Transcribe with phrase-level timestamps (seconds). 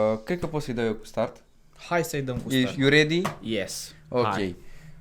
[0.00, 1.36] Uh, cred că poți să-i dau eu cu start.
[1.88, 2.78] Hai să-i dăm cu Ești start.
[2.78, 3.22] you ready?
[3.40, 3.94] Yes.
[4.08, 4.24] Ok.
[4.26, 4.56] Hai.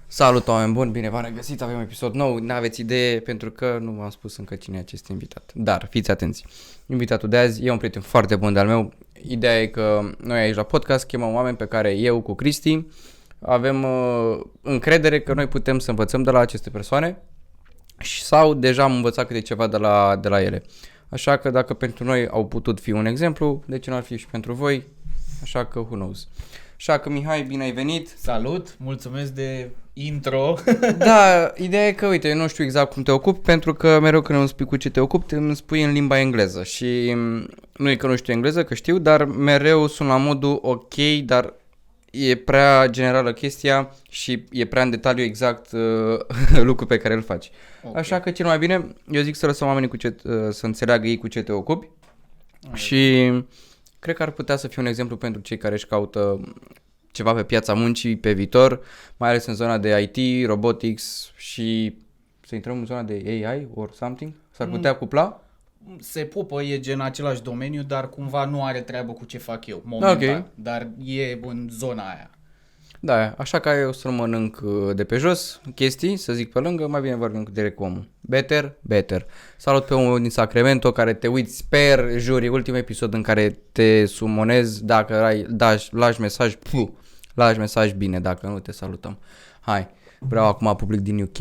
[0.08, 4.10] Salut, oameni buni, bine v-am regăsit, avem episod nou, n-aveți idee pentru că nu v-am
[4.10, 5.52] spus încă cine e acest invitat.
[5.56, 6.46] Dar, fiți atenți,
[6.86, 8.94] invitatul de azi e un prieten foarte bun de-al meu.
[9.28, 12.86] Ideea e că noi aici la podcast chemăm oameni pe care eu cu Cristi
[13.40, 17.18] avem uh, încredere că noi putem să învățăm de la aceste persoane
[18.00, 20.64] și- sau deja am învățat câte ceva de la, de la ele.
[21.14, 24.18] Așa că dacă pentru noi au putut fi un exemplu, de ce nu ar fi
[24.18, 24.84] și pentru voi?
[25.42, 26.28] Așa că who knows.
[26.76, 28.14] Așa că Mihai, bine ai venit.
[28.18, 30.56] Salut, mulțumesc de intro.
[30.98, 34.22] Da, ideea e că, uite, eu nu știu exact cum te ocupi, pentru că mereu
[34.22, 37.90] când îmi spui cu ce te ocupi, îmi spui în limba engleză și m, nu
[37.90, 41.54] e că nu știu engleză, că știu, dar mereu sunt la modul ok, dar
[42.12, 47.22] e prea generală chestia și e prea în detaliu exact uh, lucru pe care îl
[47.22, 47.52] faci.
[47.84, 47.96] Ok.
[47.96, 51.08] Așa că cel mai bine, eu zic să lăsăm oamenii cu ce, uh, să înțeleagă
[51.08, 51.90] ei cu ce te ocupi
[52.74, 53.32] și
[54.00, 56.54] cred că ar putea să fie un exemplu pentru cei care își caută
[57.12, 58.82] ceva pe piața muncii pe viitor,
[59.18, 61.98] mai ales în zona de IT, robotics și
[62.46, 64.34] să intrăm în zona de AI or something?
[64.52, 65.44] S-ar putea cupla?
[66.00, 69.82] Se pupă, e gen același domeniu, dar cumva nu are treabă cu ce fac eu,
[69.86, 70.38] momentan.
[70.40, 70.46] Ok.
[70.56, 72.30] Dar e în zona aia.
[73.06, 76.60] Da, așa că eu să nu mănânc uh, de pe jos chestii, să zic pe
[76.60, 78.10] lângă, mai bine vorbim direct cu omul.
[78.22, 79.26] Better, better.
[79.58, 84.06] Salut pe omul din Sacramento care te uiți, sper, juri, ultimul episod în care te
[84.06, 86.90] sumonezi, dacă ai, dași, lași mesaj, puh,
[87.34, 89.20] lași mesaj bine, dacă nu te salutăm.
[89.60, 89.88] Hai,
[90.20, 91.40] vreau acum public din UK.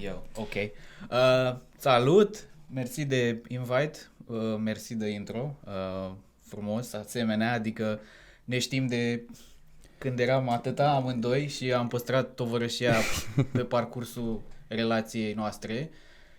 [0.00, 0.54] Eu, ok.
[0.54, 2.44] Uh, salut,
[2.74, 8.00] mersi de invite, uh, mersi de intro, uh, frumos, asemenea, adică
[8.44, 9.24] ne știm de
[9.98, 12.94] când eram atâta amândoi și am păstrat tovărășia
[13.52, 15.90] pe parcursul relației noastre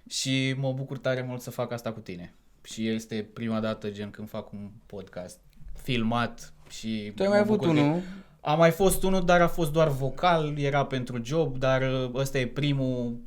[0.10, 2.34] și mă bucur tare mult să fac asta cu tine.
[2.64, 5.40] Și este prima dată gen când fac un podcast
[5.84, 8.02] filmat și Tu ai mă mai avut bucur de- unul?
[8.42, 12.38] a mai fost unul, dar a fost doar vocal, era pentru job, dar uh, ăsta
[12.40, 13.17] e primul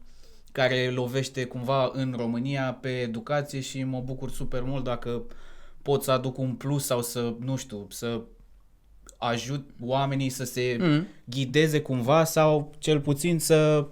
[0.52, 5.22] care lovește cumva în România pe educație și mă bucur super mult dacă
[5.82, 8.20] pot să aduc un plus sau să, nu știu, să
[9.18, 11.06] ajut oamenii să se Mm.
[11.24, 13.86] ghideze cumva sau cel puțin să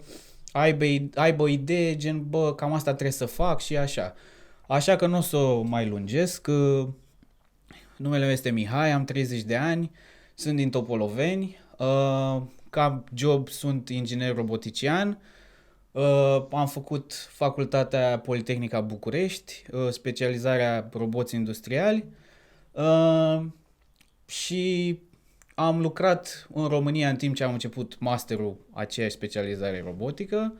[0.52, 4.14] aibă, aibă o idee gen, bă, cam asta trebuie să fac și așa.
[4.68, 6.46] Așa că nu o să o mai lungesc.
[6.46, 6.88] uh,
[7.96, 9.90] Numele meu este Mihai, am 30 de ani,
[10.34, 11.58] sunt din Topoloveni.
[11.78, 15.18] uh, Ca job sunt inginer robotician.
[15.92, 22.04] Uh, Am făcut facultatea Politehnica București, uh, specializarea roboți industriali.
[24.26, 24.98] Uh, și
[25.54, 30.54] am lucrat în România în timp ce am început masterul aceeași specializare robotică.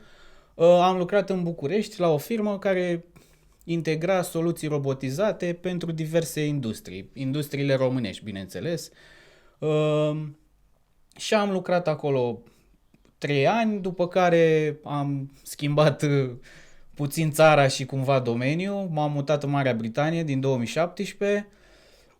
[0.53, 3.05] Uh, Am lucrat în București la o firmă care
[3.63, 8.91] integra soluții robotizate pentru diverse industrii, industriile românești, bineînțeles.
[9.59, 10.21] Uh,
[11.17, 12.41] Și am lucrat acolo
[13.17, 16.31] trei ani, după care am schimbat uh,
[16.93, 18.89] puțin țara și cumva domeniul.
[18.91, 21.47] M-am mutat în Marea Britanie din 2017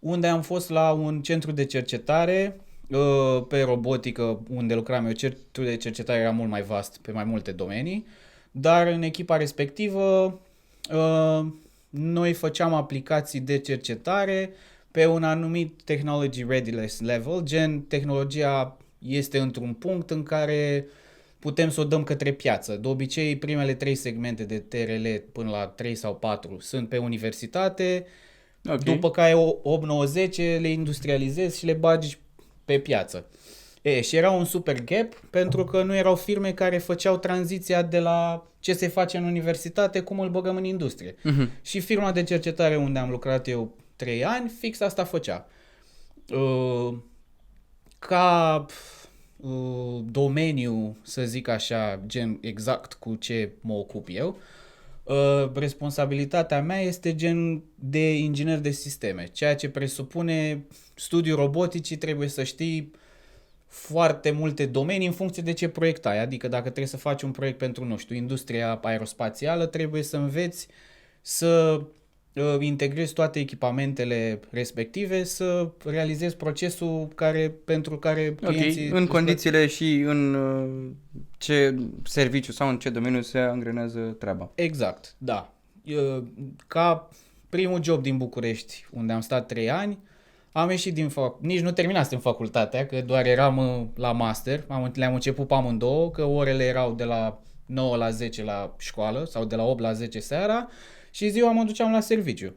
[0.05, 5.11] unde am fost la un centru de cercetare uh, pe robotică, unde lucram eu.
[5.11, 8.05] Centrul de cercetare era mult mai vast pe mai multe domenii,
[8.51, 10.39] dar în echipa respectivă
[10.93, 11.45] uh,
[11.89, 14.53] noi făceam aplicații de cercetare
[14.91, 20.85] pe un anumit technology readiness level, gen tehnologia este într-un punct în care
[21.39, 22.75] putem să o dăm către piață.
[22.75, 28.05] De obicei, primele trei segmente de TRL până la 3 sau 4 sunt pe universitate,
[28.69, 28.83] Ok.
[28.83, 32.17] după care o 8-9-10 le industrializezi și le bagi
[32.65, 33.25] pe piață.
[33.81, 37.99] E, și era un super gap pentru că nu erau firme care făceau tranziția de
[37.99, 41.15] la ce se face în universitate, cum îl băgăm în industrie.
[41.23, 41.49] Mhm.
[41.61, 45.47] Și firma de cercetare unde am lucrat eu 3 ani, fix asta făcea.
[46.29, 46.97] Uh,
[47.99, 48.65] ca
[49.37, 54.35] uh, domeniu, să zic așa, gen exact cu ce mă ocup eu, uh,
[55.53, 62.43] responsabilitatea mea este gen de inginer de sisteme, ceea ce presupune studiul roboticii trebuie să
[62.43, 62.91] știi
[63.67, 66.19] foarte multe domenii în funcție de ce proiect ai.
[66.19, 70.67] Adică dacă trebuie să faci un proiect pentru, nu știu, industria aerospațială, trebuie să înveți
[71.21, 71.85] să uh,
[72.59, 78.87] integrezi toate echipamentele respective, să realizezi procesul care, pentru care Ok, clienții...
[78.87, 80.91] în îți condițiile și în uh,
[81.37, 84.51] ce serviciu sau în ce domeniu se angrenează treaba.
[84.55, 85.53] Exact, da.
[85.83, 86.27] Eu,
[86.67, 87.09] Ca
[87.49, 89.99] primul job din București, unde am stat 3 ani,
[90.51, 91.41] am ieșit din fac...
[91.41, 94.63] Nici nu terminasem facultatea, că doar eram uh, la master.
[94.67, 99.25] Am, le-am început pe amândouă, că orele erau de la 9 la 10 la școală
[99.25, 100.67] sau de la 8 la 10 seara
[101.15, 102.55] și ziua mă duceam la serviciu.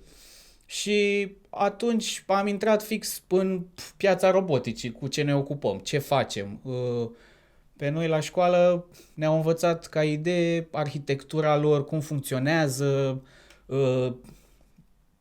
[0.66, 3.64] Și atunci am intrat fix în
[3.96, 6.60] piața roboticii, cu ce ne ocupăm, ce facem.
[6.62, 7.10] Uh,
[7.76, 13.22] Pe noi la școală ne-au învățat ca idee arhitectura lor, cum funcționează,
[13.66, 14.12] uh,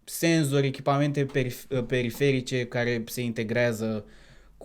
[0.04, 4.06] senzori, echipamente perif- uh, periferice care se integrează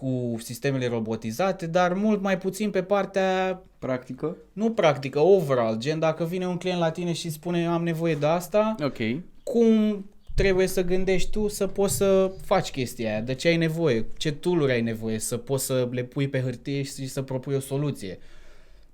[0.02, 4.36] cu sistemele robotizate, dar mult mai puțin pe partea Practică?
[4.52, 8.26] nu practică, overall, gen dacă vine un client la tine și spune am nevoie de
[8.26, 8.96] asta, Ok.
[9.42, 10.04] cum
[10.34, 14.32] trebuie să gândești tu să poți să faci chestia aia, de ce ai nevoie, ce
[14.32, 18.18] tool ai nevoie, să poți să le pui pe hârtie și să propui o soluție.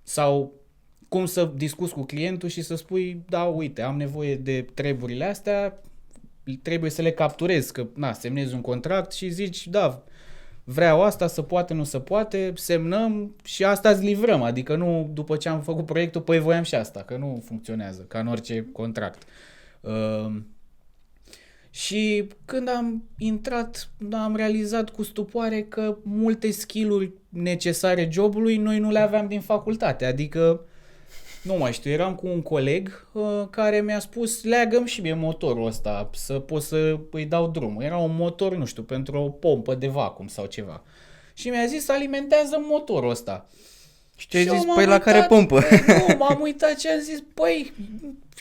[0.02, 0.52] Sau
[1.08, 5.82] cum să discuți cu clientul și să spui, da, uite, am nevoie de treburile astea,
[6.62, 10.02] trebuie să le capturez, că na, semnezi un contract și zici, da,
[10.70, 15.36] vreau asta, să poate, nu să poate, semnăm și asta îți livrăm, adică nu după
[15.36, 19.22] ce am făcut proiectul, păi voiam și asta, că nu funcționează, ca în orice contract.
[19.80, 20.40] Uh,
[21.70, 28.90] și când am intrat, am realizat cu stupoare că multe skill-uri necesare jobului noi nu
[28.90, 30.04] le aveam din facultate.
[30.04, 30.64] Adică,
[31.42, 35.66] nu mai știu, eram cu un coleg uh, care mi-a spus leagă și mie motorul
[35.66, 37.82] ăsta să pot să îi dau drumul.
[37.82, 40.82] Era un motor, nu știu, pentru o pompă de vacum sau ceva.
[41.34, 43.46] Și mi-a zis alimentează motorul ăsta.
[44.16, 44.64] Și ce ai Și eu zis?
[44.64, 45.60] m-am Păi la uitat, care pompă?
[45.86, 47.72] bă, Nu, m-am uitat și am zis, păi,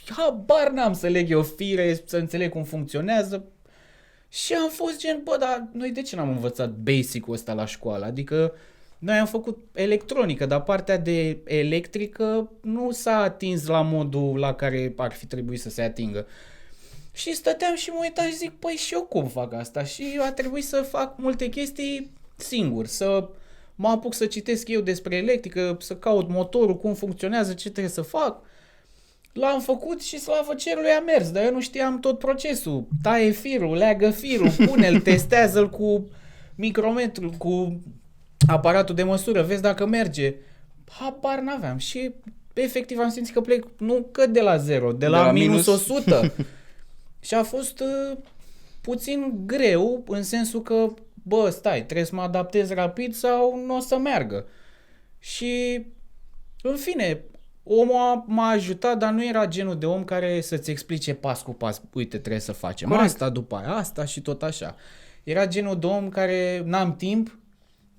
[0.09, 3.45] habar n-am să leg eu fire, să înțeleg cum funcționează.
[4.29, 8.05] Și am fost gen, bă, dar noi de ce n-am învățat basic-ul ăsta la școală?
[8.05, 8.53] Adică
[8.99, 14.93] noi am făcut electronică, dar partea de electrică nu s-a atins la modul la care
[14.97, 16.27] ar fi trebuit să se atingă.
[17.13, 19.83] Și stăteam și mă uitam și zic, păi și eu cum fac asta?
[19.83, 23.29] Și a trebuit să fac multe chestii singur, să
[23.75, 28.01] mă apuc să citesc eu despre electrică, să caut motorul, cum funcționează, ce trebuie să
[28.01, 28.41] fac.
[29.33, 32.87] L-am făcut și slavă cerului a mers, dar eu nu știam tot procesul.
[33.01, 36.09] Taie firul, leagă firul, pune-l, testează-l cu
[36.55, 37.81] micrometru, cu
[38.47, 40.35] aparatul de măsură, vezi dacă merge.
[40.89, 42.13] Habar n-aveam și
[42.53, 45.87] efectiv am simțit că plec, nu că de la zero, de la, la minus minus.
[45.89, 46.33] 100.
[47.27, 48.17] și a fost uh,
[48.81, 53.79] puțin greu în sensul că, bă, stai, trebuie să mă adaptez rapid sau nu o
[53.79, 54.45] să meargă.
[55.19, 55.85] Și,
[56.61, 57.21] în fine,
[57.63, 61.53] omul a, m-a ajutat, dar nu era genul de om care să-ți explice pas cu
[61.53, 63.07] pas, uite, trebuie să facem Corect.
[63.07, 64.75] asta, după aia asta și tot așa.
[65.23, 67.37] Era genul de om care n-am timp,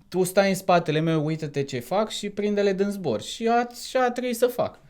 [0.08, 3.22] tu stai în spatele meu, uită-te ce fac și prinde-le din zbor.
[3.22, 4.80] Și a, și a trebuit să fac.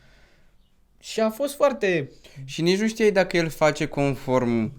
[1.01, 2.11] Și a fost foarte
[2.45, 4.73] Și nici nu știai dacă el face conform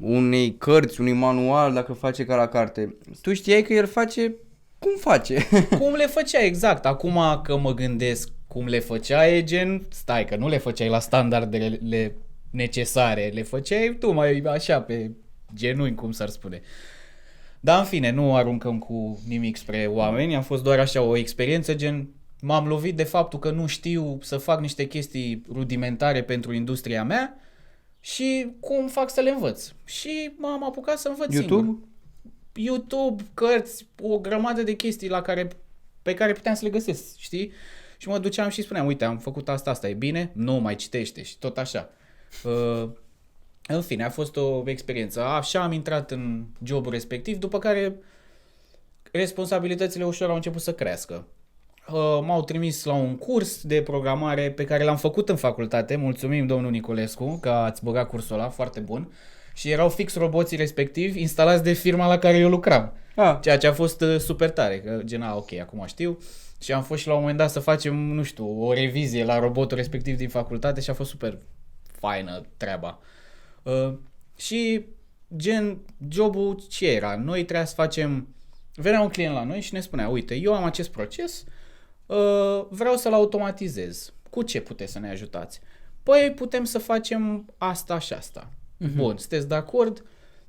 [0.00, 2.96] unei cărți, unui manual, dacă face ca la carte.
[3.22, 4.34] Tu știai că el face
[4.78, 5.48] cum face.
[5.80, 6.86] cum le făcea exact.
[6.86, 11.00] Acum că mă gândesc cum le făcea, e gen, stai că nu le făceai la
[11.00, 12.14] standardele
[12.50, 15.10] necesare, le făceai tu mai așa pe
[15.54, 16.60] genunchi, cum s-ar spune.
[17.60, 21.74] Dar în fine, nu aruncăm cu nimic spre oameni, am fost doar așa o experiență
[21.74, 22.08] gen
[22.40, 27.40] m-am lovit de faptul că nu știu să fac niște chestii rudimentare pentru industria mea
[28.00, 29.72] și cum fac să le învăț.
[29.84, 31.50] Și m-am apucat să învăț singur.
[31.50, 31.78] YouTube?
[32.52, 35.48] YouTube, cărți, o grămadă de chestii la care,
[36.02, 37.52] pe care puteam să le găsesc, știi?
[37.96, 40.30] Și mă duceam și spuneam, uite, am făcut asta, asta e bine?
[40.34, 41.90] Nu, mai citește și tot așa.
[42.44, 42.90] Uh,
[43.74, 45.22] în fine, a fost o experiență.
[45.22, 47.96] Așa am intrat în jobul respectiv, după care
[49.12, 51.26] responsabilitățile ușor au început să crească.
[51.92, 55.96] Uh, m-au trimis la un curs de programare pe care l-am făcut în facultate.
[55.96, 59.12] Mulțumim, domnul Niculescu, că ați băgat cursul ăla, foarte bun.
[59.54, 62.92] Și erau fix roboții respectivi instalați de firma la care eu lucram.
[63.16, 66.18] Ah, Ceea ce a fost uh, super tare, că gen, a, ok, acum știu.
[66.60, 69.38] Și am fost și la un moment dat să facem, nu știu, o revizie la
[69.38, 71.38] robotul respectiv din facultate și a fost super
[72.00, 72.98] faină treaba.
[73.62, 73.94] Uh,
[74.36, 74.84] și
[75.36, 77.16] gen, jobul ce era?
[77.16, 78.28] Noi trebuia să facem...
[78.74, 81.44] Venea un client la noi și ne spunea, uite, eu am acest proces,
[82.06, 84.12] uh, vreau să-l automatizez.
[84.30, 85.60] Cu ce puteți să ne ajutați?
[86.02, 88.50] Păi putem să facem asta și asta.
[88.50, 88.94] Uh-huh.
[88.96, 90.04] Bun, sunteți de acord?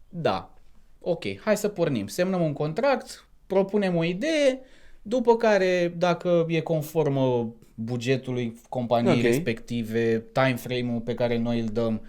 [0.10, 0.54] Da.
[1.00, 2.08] Ok, hai să pornim.
[2.08, 4.60] Semnăm un contract, propunem o idee,
[5.02, 9.22] după care, dacă e conformă bugetului companiei Ok.
[9.22, 12.08] respective, time frame-ul pe care noi îl dăm uh,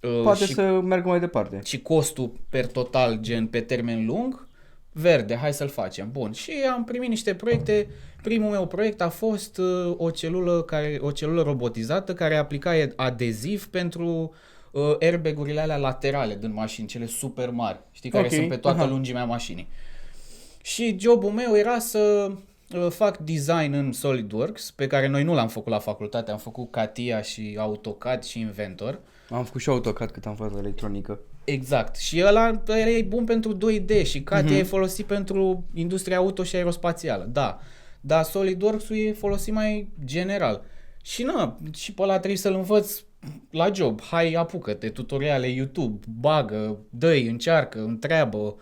[0.00, 1.60] poate și, să meargă mai departe.
[1.64, 4.48] și costul per total, gen pe termen lung,
[4.92, 6.10] verde, hai să-l facem.
[6.10, 7.88] Bun, și am primit niște proiecte.
[8.22, 13.66] Primul meu proiect a fost uh, o celulă, care, o celulă robotizată care aplica adeziv
[13.66, 14.34] pentru
[14.70, 18.78] uh, airbag-urile alea laterale din mașini, cele super mari, știi, care Ok, sunt pe toată
[18.78, 18.88] aha.
[18.88, 19.68] lungimea mașinii.
[20.62, 22.30] Și jobul meu era să
[22.74, 26.70] uh, fac design în SolidWorks, pe care noi nu l-am făcut la facultate, am făcut
[26.70, 29.00] CATIA și AutoCAD și Inventor.
[29.28, 31.20] Am făcut și AutoCAD cât am făcut electronică.
[31.44, 31.96] Exact.
[31.96, 34.58] Și ăla, ăla e bun pentru 2D și Katia Mhm.
[34.58, 37.28] e folosit pentru industria auto și aerospațială.
[37.32, 37.58] Da.
[38.00, 40.62] Dar SolidWorks-ul e folosit mai general.
[41.02, 43.02] Și na, și pe ăla trebuie să-l învăț
[43.50, 44.00] la job.
[44.02, 48.56] Hai, apucă-te, tutoriale YouTube, bagă, dă încearcă, întreabă.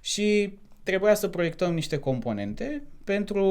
[0.00, 3.44] Și trebuia să proiectăm niște componente pentru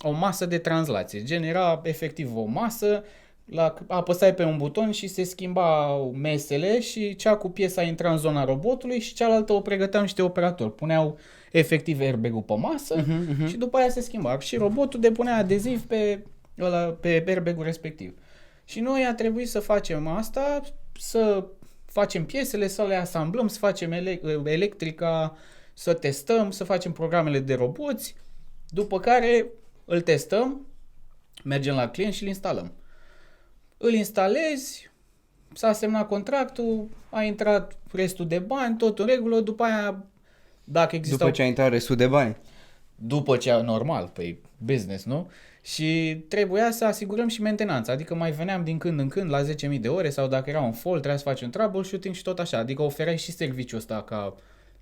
[0.00, 1.22] o masă de translație.
[1.24, 3.04] Genera efectiv o masă,
[3.46, 8.18] la, apăsai pe un buton și se schimbau mesele și cea cu piesa intra în
[8.18, 10.74] zona robotului și cealaltă o pregăteau niște operatori.
[10.74, 11.18] Puneau
[11.52, 14.38] efectiv airbag-ul pe masă Mhm, și după aia se schimba.
[14.38, 16.22] Și robotul depunea adeziv pe,
[16.60, 18.14] ăla, pe airbag-ul respectiv.
[18.64, 20.60] Și noi a trebuit să facem asta,
[20.98, 21.44] să
[21.84, 25.36] facem piesele, să le asamblăm, să facem ele- electrica,
[25.72, 28.14] să testăm, să facem programele de roboți,
[28.68, 29.46] după care
[29.84, 30.66] îl testăm,
[31.44, 32.72] mergem la client și îl instalăm.
[33.78, 34.90] Îl instalezi,
[35.52, 40.04] s-a semnat contractul, a intrat restul de bani, tot în regulă, după aia,
[40.64, 42.36] dacă există După ce a intrat restul de bani.
[42.94, 45.30] după ce, normal, pe business, nu?
[45.62, 49.80] Și trebuia să asigurăm și mentenanța, adică mai veneam din când în când la 10.000
[49.80, 52.58] de ore sau dacă era un fault, trebuia să faci un troubleshooting și tot așa,
[52.58, 54.34] adică oferai și serviciul ăsta ca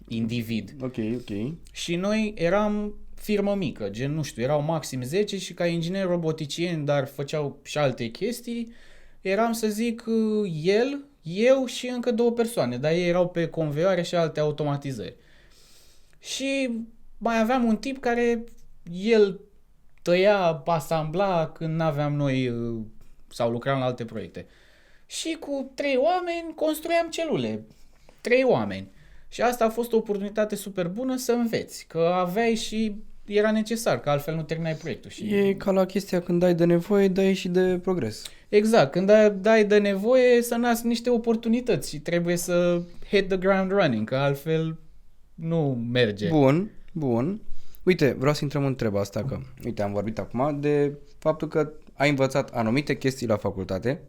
[0.08, 0.74] individ.
[0.80, 1.52] Ok, ok.
[1.72, 6.84] Și noi eram firmă mică, gen, nu știu, erau maxim 10 și ca inginer roboticien,
[6.84, 8.72] dar făceau și alte chestii,
[9.20, 10.04] eram să zic
[10.62, 15.16] el, eu și încă două persoane, dar ei erau pe conveioare și alte automatizări.
[16.18, 16.70] Și
[17.18, 18.44] mai aveam un tip care
[18.92, 19.40] el
[20.02, 22.80] tăia, asambla când n-aveam noi uh,
[23.28, 24.46] sau lucram la alte proiecte.
[25.06, 27.66] Și cu trei oameni construiam celule.
[28.20, 28.88] Trei oameni.
[29.34, 34.00] Și asta a fost o oportunitate super bună să înveți, că aveai și era necesar,
[34.00, 35.10] că altfel nu terminai proiectul.
[35.10, 35.34] Și...
[35.34, 38.22] E ca la chestia când ai de nevoie, dai și de progres.
[38.48, 43.36] Exact, când ai, dai de nevoie să nasc niște oportunități și trebuie să hit the
[43.36, 44.78] ground running, că altfel
[45.34, 46.28] nu merge.
[46.28, 47.40] Bun, bun.
[47.82, 51.72] Uite, vreau să intrăm în treaba asta, că, uite, am vorbit acum de faptul că
[51.94, 54.00] ai învățat anumite chestii la facultate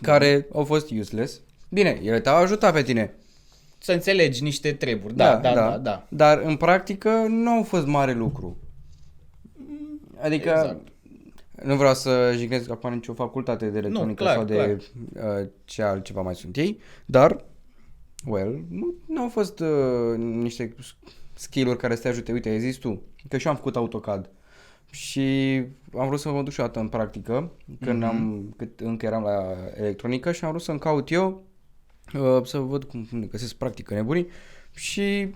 [0.00, 1.40] care au fost useless.
[1.68, 3.14] Bine, ele te-au ajutat pe tine,
[3.82, 5.78] Să înțelegi niște treburi, da, da, da, da.
[5.78, 6.06] da.
[6.08, 8.56] Dar în practică nu au fost mare lucru.
[10.20, 10.88] Adică Exact.
[11.64, 14.82] nu vreau să jignesc acum nicio facultate de electronică clar, sau de
[15.14, 17.44] uh, ce altceva mai sunt ei, dar,
[18.26, 20.74] well, nu, nu au fost uh, niște
[21.34, 22.32] skill-uri care să te ajute.
[22.32, 24.30] Uite, ai zis tu, că și eu am făcut AutoCAD
[24.90, 25.54] și
[25.98, 28.08] am vrut să mă duc și o dată în practică, când Mhm.
[28.08, 29.42] am, cât încă eram la
[29.76, 31.42] electronică și am vrut să-mi caut eu
[32.14, 34.26] uh, să văd cum cum găsesc practică nebunii
[34.74, 35.34] și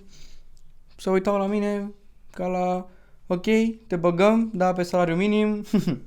[0.96, 1.92] să uitau la mine
[2.30, 2.88] ca la
[3.26, 3.46] ok,
[3.86, 5.64] te băgăm, da, pe salariu minim.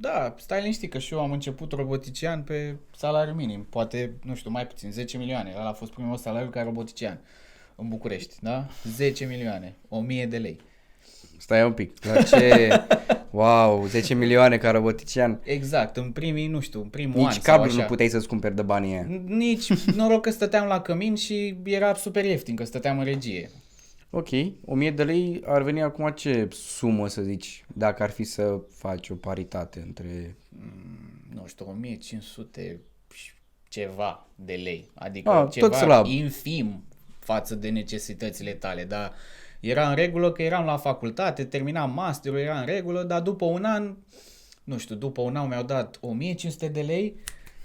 [0.00, 4.50] Da, stai liniștit că și eu am început robotician pe salariu minim, poate, nu știu,
[4.50, 5.54] mai puțin, 10 milioane.
[5.58, 7.20] Ăla a fost primul salariu ca robotician
[7.76, 8.66] în București, da?
[8.84, 10.60] 10 milioane, 1000 de lei.
[11.42, 12.68] Stai un pic, la ce...
[13.30, 15.40] Wow, 10 milioane ca robotician.
[15.44, 17.86] Exact, în primii, nu știu, în primul an Nici sau cablu nu așa.
[17.86, 19.06] puteai să-ți cumperi de banii aia.
[19.26, 23.50] Nici noroc că stăteam la cămin și era super ieftin că stăteam în regie.
[24.10, 24.28] Ok,
[24.64, 29.08] 1000 de lei ar veni acum ce sumă să zici, dacă ar fi să faci
[29.08, 30.36] o paritate între...
[31.34, 32.80] nu știu, 1500
[33.14, 33.30] și
[33.68, 34.90] ceva de lei.
[34.94, 36.06] Adică Ah, tot ceva slab.
[36.06, 36.84] infim
[37.18, 39.12] față de necesitățile tale, dar
[39.62, 43.64] era în regulă că eram la facultate, terminam masterul, era în regulă, dar după un
[43.64, 43.96] an,
[44.64, 47.16] nu știu, după un an mi-au dat 1500 de lei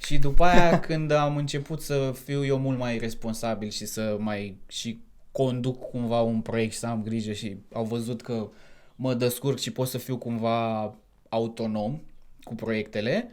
[0.05, 4.57] și după aia când am început să fiu eu mult mai responsabil și să mai
[4.67, 5.01] și
[5.31, 8.49] conduc cumva un proiect și să am grijă și au văzut că
[8.95, 10.95] mă descurc și pot să fiu cumva
[11.29, 12.01] autonom
[12.43, 13.29] cu proiectele,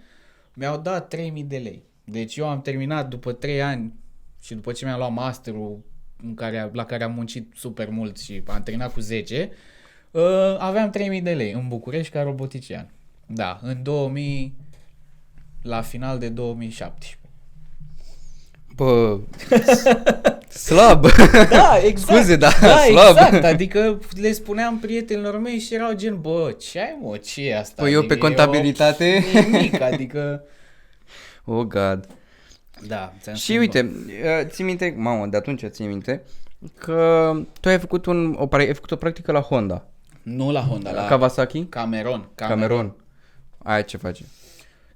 [0.54, 1.82] mi-au dat 3000 de lei.
[2.04, 3.92] Deci eu am terminat după 3 ani
[4.40, 5.82] și după ce mi-am luat masterul
[6.24, 9.50] în care, la care am muncit super mult și am terminat cu 10,
[10.10, 10.22] uh,
[10.58, 12.90] aveam 3000 de lei în București ca robotician.
[13.26, 14.54] Da, în 2000,
[15.62, 17.18] la final de 2017.
[18.76, 19.18] Bă,
[20.66, 21.06] slab.
[21.50, 22.18] Da, exact.
[22.18, 23.16] Scuze, da, da, slab.
[23.16, 23.44] exact.
[23.44, 27.82] Adică le spuneam prietenilor mei și erau gen, bă, ce ai mă, ce e asta?
[27.82, 29.04] Păi eu adică pe contabilitate.
[29.04, 30.44] E o, nimic, adică...
[31.44, 32.06] Oh, God.
[32.86, 36.22] Da, ți-am Și spus, uite, uh, ții minte, mamă, de atunci ții minte,
[36.78, 39.82] că tu ai făcut, un, o, ai făcut o practică la Honda, bă.
[40.22, 42.28] Nu la Honda, la Kawasaki, Cameron.
[42.34, 42.94] Cameron.
[43.58, 44.24] Aia ce face?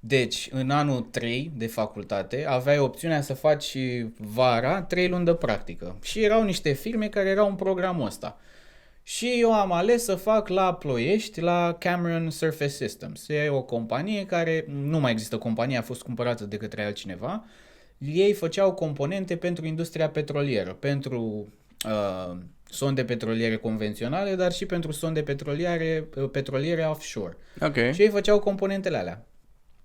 [0.00, 5.34] Deci, în anul 3 de facultate, aveai opțiunea să faci și vara 3 luni de
[5.34, 5.96] practică.
[6.02, 8.38] Și erau niște firme care erau în programul ăsta.
[9.02, 13.28] Și eu am ales să fac la Ploiești, la Cameron Surface Systems.
[13.28, 17.44] E o companie care, nu mai există companie, a fost cumpărată de către altcineva.
[17.98, 21.48] Ei făceau componente pentru industria petrolieră, pentru
[21.86, 22.36] uh,
[22.70, 27.36] sonde petroliere convenționale, dar și pentru sonde petroliere, uh, petroliere offshore.
[27.60, 27.76] Ok.
[27.92, 29.26] Și ei făceau componentele alea.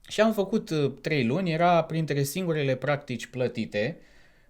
[0.08, 3.98] Și am făcut uh, trei luni, era printre singurele practici plătite,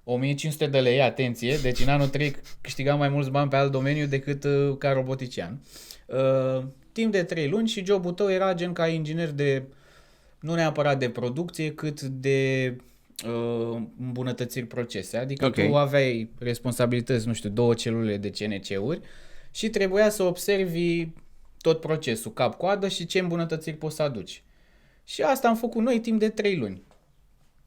[0.04, 4.06] 1500 de lei, atenție, deci în anul 3 câștigam mai mulți bani pe alt domeniu
[4.06, 5.62] decât uh, ca robotician.
[6.06, 9.64] Uh, timp de 3 luni și jobul tău era gen ca inginer de,
[10.40, 12.76] nu neapărat de producție, cât de
[13.28, 15.18] uh, îmbunătățiri procese.
[15.18, 15.54] Adică Ok.
[15.54, 19.02] tu aveai responsabilități, nu știu, două celule de CNC-uri
[19.52, 21.08] și trebuia să observi
[21.62, 24.44] tot procesul, cap-coadă și ce îmbunătățiri poți să aduci.
[25.04, 26.84] Și asta am făcut noi timp de 3 luni.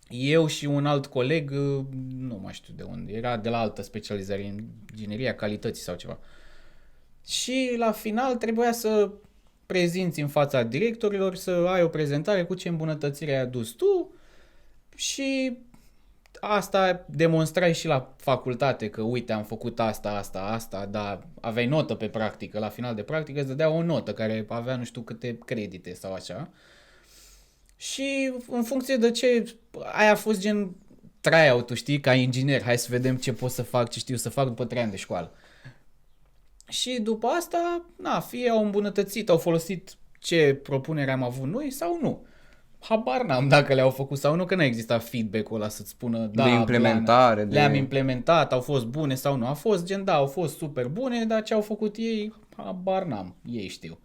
[0.08, 1.84] Eu și un alt coleg, uh,
[2.18, 6.18] nu mai știu de unde, era de la altă specializare, în ingineria calității sau ceva.
[7.26, 9.10] Și la final trebuia să
[9.66, 14.14] prezinți în fața directorilor, să ai o prezentare cu ce îmbunătățire ai adus tu
[14.96, 15.58] și
[16.40, 21.94] asta demonstrai și la facultate, că uite am făcut asta, asta, asta, dar aveai notă
[21.94, 25.38] pe practică, la final de practică îți dădea o notă care avea nu știu câte
[25.44, 26.50] credite sau așa.
[27.76, 29.54] Și în funcție de ce,
[29.92, 30.76] aia a fost gen
[31.20, 34.46] tryout știi, ca inginer, hai să vedem ce pot să fac, ce știu să fac
[34.46, 35.32] după trei ani de școală.
[36.68, 41.98] Și după asta, na, fie au îmbunătățit, au folosit ce propunere am avut noi sau
[42.00, 42.26] nu.
[42.88, 46.44] Habar n-am dacă le-au făcut sau nu, că nu exista feedback-ul ăla să-ți spună da,
[46.44, 49.46] De implementare, le-am, de- le-am implementat, au fost bune sau nu.
[49.46, 53.34] A fost gen, da, au fost super bune, dar ce au făcut ei, habar n-am,
[53.50, 53.98] ei știu.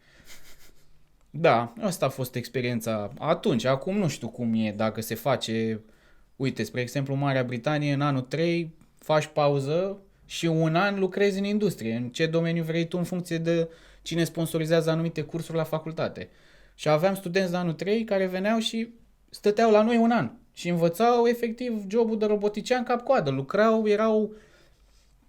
[1.29, 3.65] Da, asta a fost experiența atunci.
[3.65, 5.81] Acum nu știu cum e, dacă se face,
[6.35, 11.45] uite, spre exemplu, Marea Britanie, în anul 3 faci pauză și un an lucrezi în
[11.45, 11.95] industrie.
[11.95, 13.69] În ce domeniu vrei tu în funcție de
[14.01, 16.29] cine sponsorizează anumite cursuri la facultate.
[16.81, 18.93] Și aveam studenți de anul 3 care veneau și
[19.29, 23.29] stăteau la noi un an și învățau efectiv jobul de robotician cap-coadă.
[23.29, 24.33] Lucrau, erau,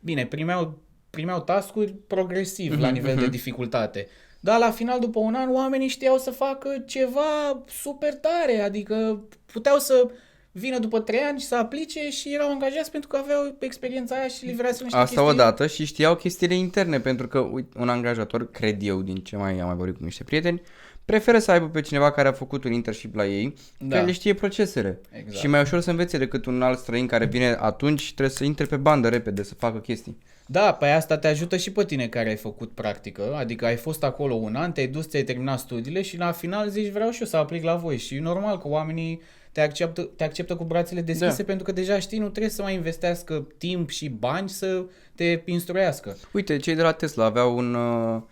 [0.00, 0.78] bine, primeau,
[1.10, 4.06] primeau task-uri progresiv la nivel de dificultate.
[4.40, 9.78] Dar la final, după un an, oamenii știau să facă ceva super tare, adică puteau
[9.78, 10.10] să
[10.52, 14.28] vină după trei ani și să aplice și erau angajați pentru că aveau experiența aia
[14.28, 15.32] și livrează niște Asta chestii.
[15.32, 19.58] odată și știau chestiile interne, pentru că uite, un angajator, cred eu, din ce mai
[19.58, 20.62] am mai vorbit cu niște prieteni,
[21.04, 23.86] preferă să aibă pe cineva care a făcut un internship la ei, Da.
[23.86, 23.94] da.
[23.94, 25.00] care le știe procesele.
[25.12, 25.36] Exact.
[25.36, 28.44] Și mai ușor să învețe decât un alt străin care vine atunci și trebuie să
[28.44, 30.16] intre pe bandă repede să facă chestii.
[30.46, 34.04] Da, pe asta te ajută și pe tine care ai făcut practică, adică ai fost
[34.04, 37.26] acolo un an, te-ai dus, ți-ai terminat studiile și la final zici vreau și eu
[37.26, 39.20] să aplic la voi și e normal că oamenii
[39.52, 41.44] te acceptă, te acceptă cu brațele deschise Da.
[41.44, 44.84] pentru că deja știi, nu trebuie să mai investească timp și bani să
[45.14, 46.16] te instruiască.
[46.32, 47.74] Uite, cei de la Tesla aveau un...
[47.74, 48.22] Uh,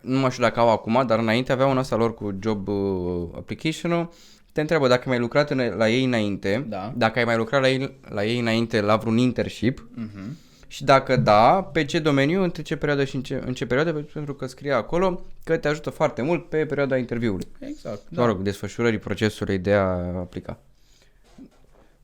[0.00, 3.28] nu mai știu dacă au acum, dar înainte aveau un ăsta lor cu job uh,
[3.36, 4.12] application-ul.
[4.52, 6.92] Te întreabă dacă ai mai lucrat în, la ei înainte, Da.
[6.96, 10.36] dacă ai mai lucrat la ei, la ei înainte la vreun internship Mhm.
[10.66, 13.92] și dacă da, pe ce domeniu, între ce perioadă și în ce, în ce perioadă,
[14.12, 17.46] pentru că scrie acolo că te ajută foarte mult pe perioada interviului.
[17.58, 18.00] Exact.
[18.08, 18.20] Da.
[18.20, 19.82] Mă rog, desfășurării procesului de a
[20.18, 20.58] aplica.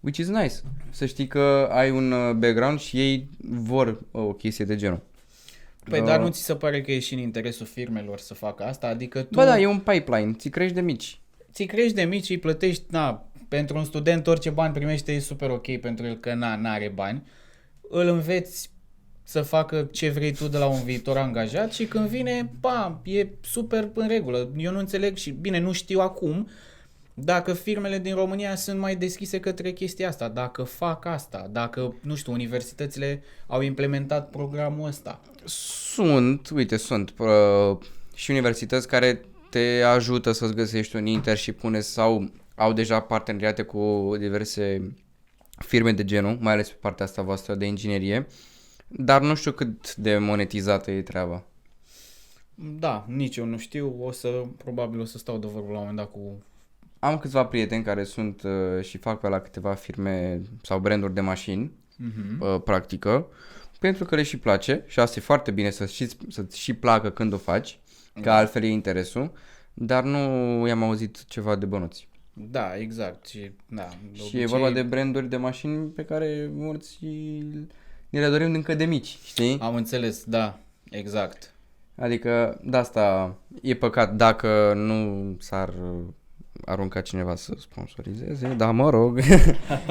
[0.01, 0.55] Which is nice.
[0.91, 5.01] Să știi că ai un uh, background și ei vor uh, o chestie de genul.
[5.85, 8.65] Păi Uh, dar nu ți se pare că e și în interesul firmelor să facă
[8.65, 8.87] asta?
[8.87, 11.21] Adică tu Bă, da, e un pipeline, ți crești de mici.
[11.53, 15.51] ți crești de mici, îi plătești, na, pentru un student orice bani primește e super
[15.51, 17.23] ok pentru el că na, n-are bani.
[17.89, 18.71] Îl înveți
[19.23, 23.27] să facă ce vrei tu de la un viitor angajat și când vine, bam, e
[23.41, 24.51] super în regulă.
[24.57, 26.49] Eu nu înțeleg și, bine, nu știu acum
[27.15, 32.15] dacă firmele din România sunt mai deschise către chestia asta, dacă fac asta, dacă, nu
[32.15, 35.21] știu, universitățile au implementat programul ăsta.
[35.45, 37.79] Sunt, uite, sunt uh,
[38.15, 44.15] și universități care te ajută să-ți găsești un internship pune sau au deja parteneriate cu
[44.19, 44.95] diverse
[45.59, 48.27] firme de genul, mai ales pe partea asta voastră de inginerie,
[48.87, 51.45] dar nu știu cât de monetizată e treaba.
[52.55, 55.79] Da, nici eu nu știu, o să, probabil o să stau de vorbă la un
[55.79, 56.43] moment dat cu
[57.05, 61.21] Am câțiva prieteni care sunt uh, și fac pe la câteva firme sau branduri de
[61.21, 62.41] mașini, Mhm.
[62.41, 63.27] uh, practică,
[63.81, 67.11] pentru că le și place și asta e foarte bine să și, să-ți și placă
[67.11, 67.79] când o faci,
[68.21, 69.33] că altfel e interesul,
[69.75, 70.19] dar nu
[70.67, 72.09] i-am auzit ceva de bănuți.
[72.33, 73.27] Da, exact.
[73.27, 76.99] Și, da, de Și e obicei- vorba de branduri de mașini pe care mulți
[78.09, 79.59] ne le dorim încă de mici, știi?
[79.61, 80.59] Am înțeles, da,
[80.91, 81.55] exact.
[81.95, 86.01] Adică de asta e păcat dacă nu s-ar uh,
[86.65, 89.21] arunca cineva să sponsorizeze, da mă rog,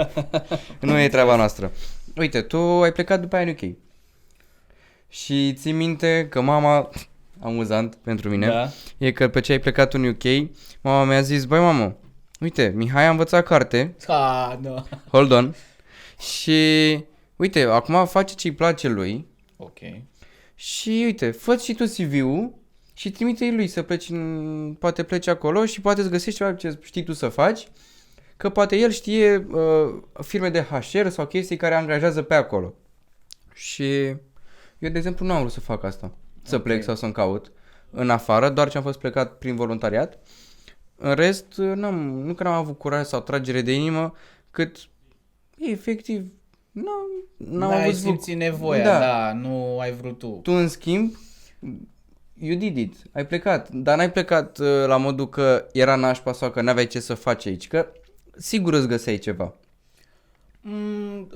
[0.80, 1.72] nu e treaba noastră.
[2.16, 3.76] Uite, tu ai plecat după aia în UK
[5.08, 6.90] și ții minte că mama,
[7.40, 8.70] amuzant pentru mine, Da.
[8.98, 10.24] e că pe ce ai plecat în UK,
[10.82, 11.96] mama mi-a zis, băi mamă,
[12.40, 14.88] uite, Mihai a învățat carte, Ha, nu.
[15.10, 15.56] hold on,
[16.20, 17.00] Și
[17.36, 19.26] uite, acum face ce-i place lui
[19.58, 19.78] Ok.
[20.56, 22.54] și uite, fă și tu CV-ul
[22.94, 26.78] și trimite lui să pleci, în, poate pleci acolo și poate îți găsești ceva ce
[26.82, 27.68] știi tu să faci,
[28.38, 32.74] că poate el știe uh, firme de HR sau chestii care angajează pe acolo.
[33.54, 34.06] Și
[34.80, 36.64] eu, de exemplu, nu am vrut să fac asta, să Ok.
[36.64, 37.52] plec sau să-mi caut
[37.92, 40.20] în afară, doar ce am fost plecat prin voluntariat.
[40.96, 44.14] În rest, n-am, nu că n-am avut curaj sau tragere de inimă,
[44.52, 44.78] cât
[45.58, 46.26] efectiv
[46.72, 48.92] n-am, n-am N-ai avut simțit nevoia, Da.
[48.92, 49.00] da.
[49.00, 50.40] da, nu ai vrut tu.
[50.44, 51.14] tu, în schimb,
[52.42, 52.96] you did it.
[53.12, 53.70] Ai plecat.
[53.70, 57.46] Dar n-ai plecat uh, la modul că era nașpa sau că n-aveai ce să faci
[57.46, 57.68] aici.
[57.68, 57.88] Că
[58.38, 59.54] sigur îți găseai ceva.
[60.62, 61.32] Mm,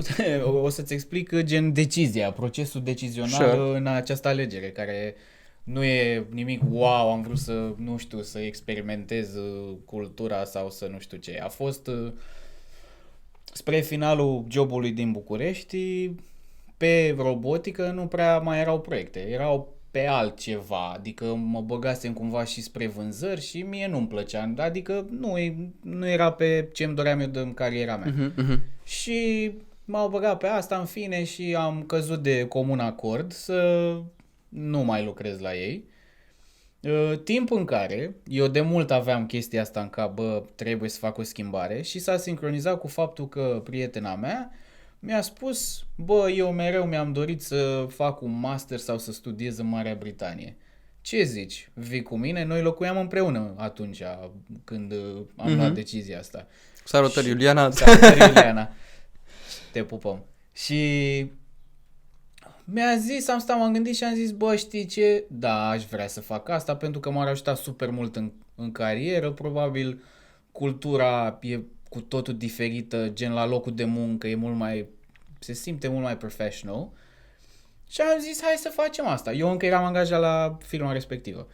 [0.63, 3.77] o să-ți explic gen decizia, procesul decizional Sure.
[3.77, 5.15] în această alegere, care
[5.63, 10.87] nu e nimic wow, am vrut să, nu știu, să experimentez uh, cultura sau să
[10.91, 11.39] nu știu ce.
[11.43, 12.11] A fost uh,
[13.53, 16.11] spre finalul jobului din București,
[16.77, 22.61] pe robotică nu prea mai erau proiecte, erau pe altceva, adică mă băgasem cumva și
[22.61, 27.19] spre vânzări și mie nu-mi plăcea, adică nu, e- nu era pe ce îmi doream
[27.19, 28.13] eu de în cariera mea.
[28.13, 28.59] Uh-huh, uh-huh.
[28.83, 29.51] Și
[29.85, 33.89] m-au băgat pe asta în fine și am căzut de comun acord să
[34.49, 35.83] nu mai lucrez la ei.
[36.81, 40.99] Uh, Timp în care eu de mult aveam chestia asta în cap, bă, trebuie să
[40.99, 44.51] fac o schimbare și s-a sincronizat cu faptul că prietena mea
[45.05, 49.67] mi-a spus, bă, eu mereu mi-am dorit să fac un master sau să studiez în
[49.67, 50.57] Marea Britanie.
[51.01, 51.69] Ce zici?
[51.73, 52.43] Vii cu mine?
[52.43, 54.01] Noi locuiam împreună atunci
[54.63, 55.55] când uh, am Mhm.
[55.57, 56.47] luat decizia asta.
[56.83, 57.71] Salutări, Iuliana.
[57.71, 58.71] Salutări, Iuliana.
[59.71, 60.23] Te pupăm.
[60.53, 60.79] Și
[62.63, 65.23] mi-a zis, am stat, m-am gândit și am zis, bă, știi ce?
[65.29, 69.31] Da, aș vrea să fac asta pentru că m-ar ajuta super mult în, în carieră.
[69.31, 70.03] Probabil
[70.51, 74.87] cultura e cu totul diferită, gen la locul de muncă, e mult mai,
[75.45, 76.87] se simte mult mai professional.
[77.89, 79.31] Și am zis, hai să facem asta.
[79.31, 81.47] Eu încă eram angajat la firma respectivă.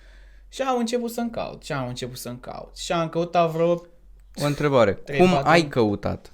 [0.50, 2.78] Și am început să-mi caut, și am început să-mi caut.
[2.78, 3.72] Și am căutat vreo
[4.42, 4.92] O întrebare.
[4.94, 5.50] Trei, Cum patru.
[5.50, 6.32] ai căutat?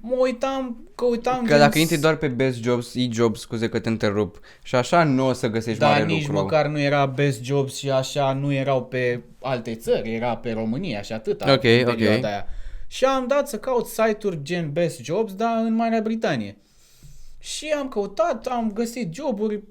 [0.00, 3.88] Mă uitam, căutam Că gen dacă intri doar pe best jobs, e-jobs, scuze că te
[3.88, 6.42] întrerup, și așa nu o să găsești Dar mare nici lucru.
[6.42, 11.02] măcar nu era best jobs și așa nu erau pe alte țări, era pe România
[11.02, 11.40] și atât.
[11.40, 12.00] Ok, ok.
[12.00, 12.46] Aia.
[12.90, 16.56] Și am dat să caut site-uri gen best jobs, dar în Marea Britanie.
[17.38, 19.62] Și am căutat, am găsit joburi,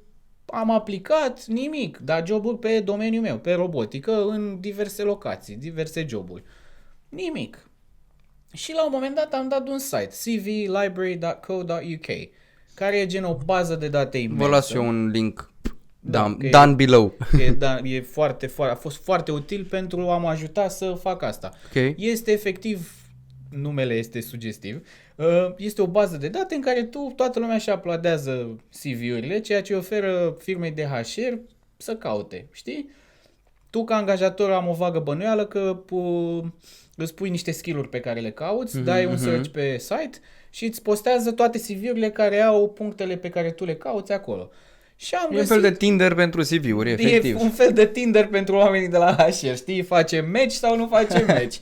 [0.46, 6.44] am aplicat, nimic, dar joburi pe domeniul meu, pe robotică, în diverse locații, diverse joburi.
[7.10, 7.70] Nimic.
[8.54, 12.06] Și la un moment dat am dat un site, cvlibrary.co.uk,
[12.74, 14.44] care e gen o bază de date imensă.
[14.44, 15.52] Vă las eu un link
[16.00, 17.18] Da, down, că e- down below.
[17.40, 21.22] E, da, e foarte, foarte, a fost foarte util pentru a mă ajuta să fac
[21.22, 21.52] asta.
[21.66, 21.94] Ok.
[21.98, 22.92] Este efectiv,
[23.52, 25.26] numele este sugestiv, uh,
[25.58, 29.76] este o bază de date în care tu, toată lumea și apladează CV-urile, ceea ce
[29.76, 31.34] oferă firmei de HR
[31.78, 32.90] să caute, știi?
[33.70, 36.54] Tu ca angajator am o vagă bănuială că pu-
[36.96, 39.22] îți pui niște skill-uri pe care le cauți, Mhm, dai un mhm.
[39.24, 40.18] search pe site
[40.50, 44.50] și îți postează toate CV-urile care au punctele pe care tu le cauți acolo.
[44.96, 45.48] Și am E un găsit...
[45.52, 47.36] fel de Tinder pentru CV-uri, efectiv.
[47.36, 49.82] E un fel de Tinder pentru oamenii de la HR, știi?
[49.82, 51.58] Face match sau nu face match.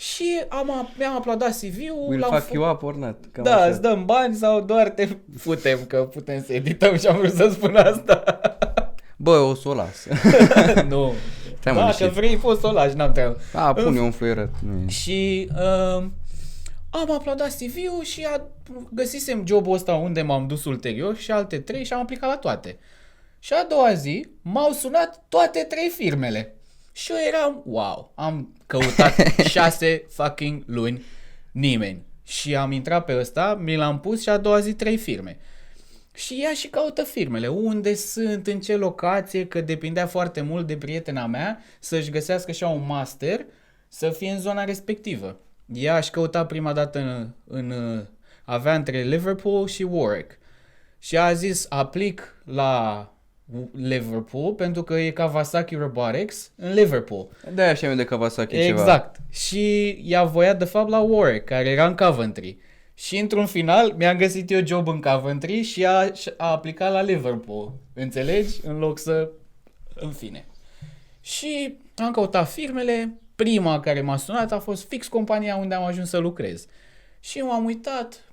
[0.00, 2.04] Și am, mi-am aplaudat CV-ul.
[2.08, 3.16] Will l-am fuck fă- you up or not.
[3.32, 3.64] Cam Da, așa.
[3.66, 5.08] îți dăm bani sau doar te
[5.42, 8.22] putem, că putem să edităm și am vrut să spun asta.
[9.16, 10.06] Bă, o să o las.
[10.88, 11.12] nu.
[11.60, 12.08] Te-am Dacă liniștit.
[12.08, 13.36] vrei poți să o lași, n-am treabă.
[13.52, 14.48] A, pun eu un fluierăt.
[14.66, 14.88] Nu e.
[14.88, 16.04] Și uh,
[16.90, 18.40] am aplaudat CV-ul și a,
[18.92, 22.78] găsisem jobul ăsta unde m-am dus ulterior și alte trei și am aplicat la toate.
[23.38, 26.54] Și a doua zi m-au sunat toate trei firmele.
[26.92, 29.14] Și eu eram, wow, am căutat
[29.54, 31.04] șase fucking luni,
[31.52, 32.02] nimeni.
[32.24, 35.38] Și am intrat pe ăsta, mi l-am pus și a doua zi trei firme.
[36.14, 40.76] Și ea și caută firmele, unde sunt, în ce locație, că depindea foarte mult de
[40.76, 43.46] prietena mea să-și găsească și un master
[43.88, 45.40] să fie în zona respectivă.
[45.66, 48.06] Ea își căuta prima dată în, în
[48.44, 50.38] avea între Liverpool și Warwick.
[50.98, 53.04] Și a zis, aplic la
[53.72, 57.28] Liverpool pentru că e Kawasaki Robotics în Liverpool.
[57.54, 58.80] De-aia și de Kawasaki ceva.
[58.80, 59.16] Exact.
[59.30, 62.56] Și ea voia de fapt la Warwick, care era în Coventry.
[62.94, 67.02] Și într-un final mi-am găsit eu job în Coventry și a, și a aplicat la
[67.02, 67.72] Liverpool.
[67.94, 68.60] Înțelegi?
[68.62, 69.30] În loc să...
[69.94, 70.46] În fine.
[71.20, 73.14] Și am căutat firmele.
[73.34, 76.66] Prima care m-a sunat a fost fix compania unde am ajuns să lucrez.
[77.20, 78.24] Și m-am uitat,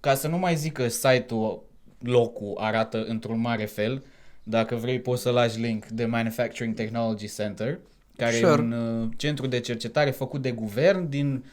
[0.00, 1.62] ca să nu mai zic că site-ul,
[1.98, 4.04] locul arată într-un mare fel,
[4.48, 7.78] dacă vrei poți să lași link de Manufacturing Technology Center,
[8.16, 8.50] care Sure.
[8.50, 11.44] e un uh, centru de cercetare făcut de guvern din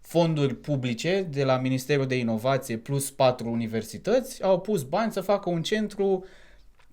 [0.00, 5.50] fonduri publice de la Ministerul de Inovație plus patru universități au pus bani să facă
[5.50, 6.24] un centru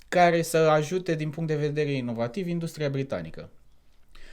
[0.08, 3.50] care să ajute din punct de vedere inovativ industria britanică.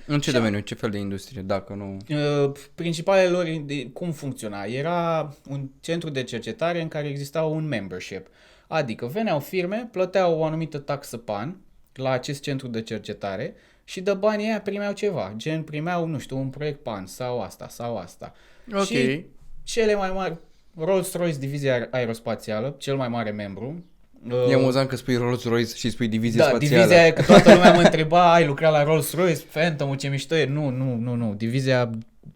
[0.06, 0.58] În ce domeniu?
[0.60, 1.42] Ce fel de industrie?
[1.42, 1.96] Dacă nu...
[2.08, 4.64] Uh, Principalele lor, de- cum funcționa?
[4.64, 8.26] Era un centru de cercetare în care exista un membership.
[8.74, 11.56] Adică veneau firme, plăteau o anumită taxă PAN
[11.94, 15.32] la acest centru de cercetare și de banii aia primeau ceva.
[15.36, 18.32] Gen primeau, nu știu, un proiect PAN sau asta sau asta.
[18.74, 18.84] Ok.
[18.84, 19.24] Și
[19.62, 20.36] cele mai mari,
[20.78, 23.84] Rolls-Royce, divizia aerospațială, cel mai mare membru.
[24.30, 26.76] uh, E amuzant că spui Rolls-Royce și spui divizie da, spațială.
[26.76, 30.46] divizia aia, că toată lumea mă întreba, ai lucrat la Rolls-Royce, Phantom, ce mișto e.
[30.46, 31.34] Nu, nu, nu, nu.
[31.34, 31.90] Divizia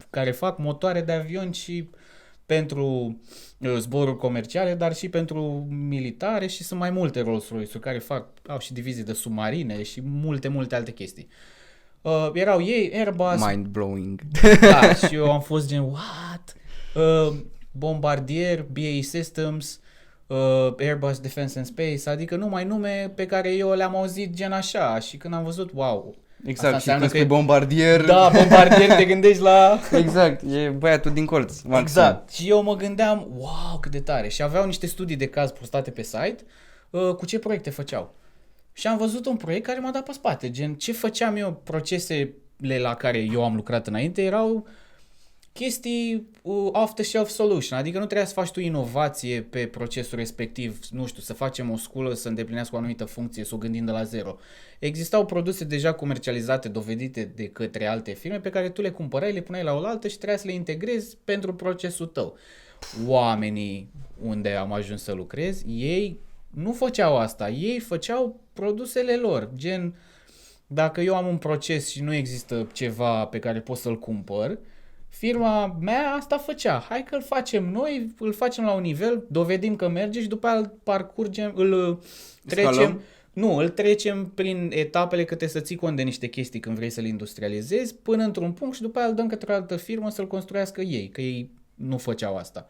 [0.09, 1.89] care fac motoare de avion și
[2.49, 3.19] pentru
[3.57, 8.59] uh, zboruri comerciale, dar și pentru militare și sunt mai multe Rolls-Royce-uri care fac, au
[8.59, 11.27] și divizii de submarine și multe, multe alte chestii.
[12.01, 14.21] Uh, erau ei, Airbus, Mind blowing.
[14.61, 16.55] da, și eu am fost gen, what?
[16.95, 17.37] Uh,
[17.71, 19.79] Bombardier, BAE Systems,
[20.27, 24.99] uh, Airbus Defense and Space, adică numai nume pe care eu le-am auzit gen așa
[24.99, 26.15] și când am văzut, wow.
[26.45, 28.05] Exact, și înseamnă când că spui e- bombardier.
[28.05, 29.79] Da, Bombardier, te gândești la...
[30.03, 31.61] Exact, e băiatul din colț.
[31.61, 31.81] maxim.
[31.81, 32.29] Exact.
[32.29, 34.27] Și eu mă gândeam, wow, cât de tare.
[34.27, 36.37] Și aveau niște studii de caz postate pe site
[36.89, 38.13] uh, cu ce proiecte făceau.
[38.73, 42.79] Și am văzut un proiect care m-a dat pe spate, gen ce făceam eu, procesele
[42.81, 44.67] la care eu am lucrat înainte erau
[45.59, 51.05] chestii uh, off-the-shelf solution, adică nu trebuia să faci tu inovație pe procesul respectiv, nu
[51.05, 54.03] știu, să facem o sculă să îndeplinească o anumită funcție, să o gândim de la
[54.03, 54.37] zero.
[54.79, 59.41] Existau produse deja comercializate, dovedite de către alte firme pe care tu le cumpărai, le
[59.41, 62.37] puneai la oaltă și trebuia să le integrezi pentru procesul tău.
[63.05, 63.91] Oamenii
[64.21, 66.19] unde am ajuns să lucrez, ei
[66.49, 69.95] nu făceau asta, ei făceau produsele lor, gen
[70.67, 74.59] dacă eu am un proces și nu există ceva pe care pot să-l cumpăr,
[75.09, 76.85] firma mea asta făcea.
[76.89, 80.47] Hai că îl facem noi, îl facem la un nivel, dovedim că merge și după
[80.47, 81.97] aia îl parcurgem, îl uh,
[82.45, 82.73] trecem.
[82.73, 83.01] Scalăm?
[83.33, 87.01] Nu, îl trecem prin etapele câte să ții cont de niște chestii când vrei să
[87.01, 90.27] le industrializezi, până într-un punct și după aia îl dăm către o altă firmă să-l
[90.27, 92.67] construiască ei, că ei nu făceau asta.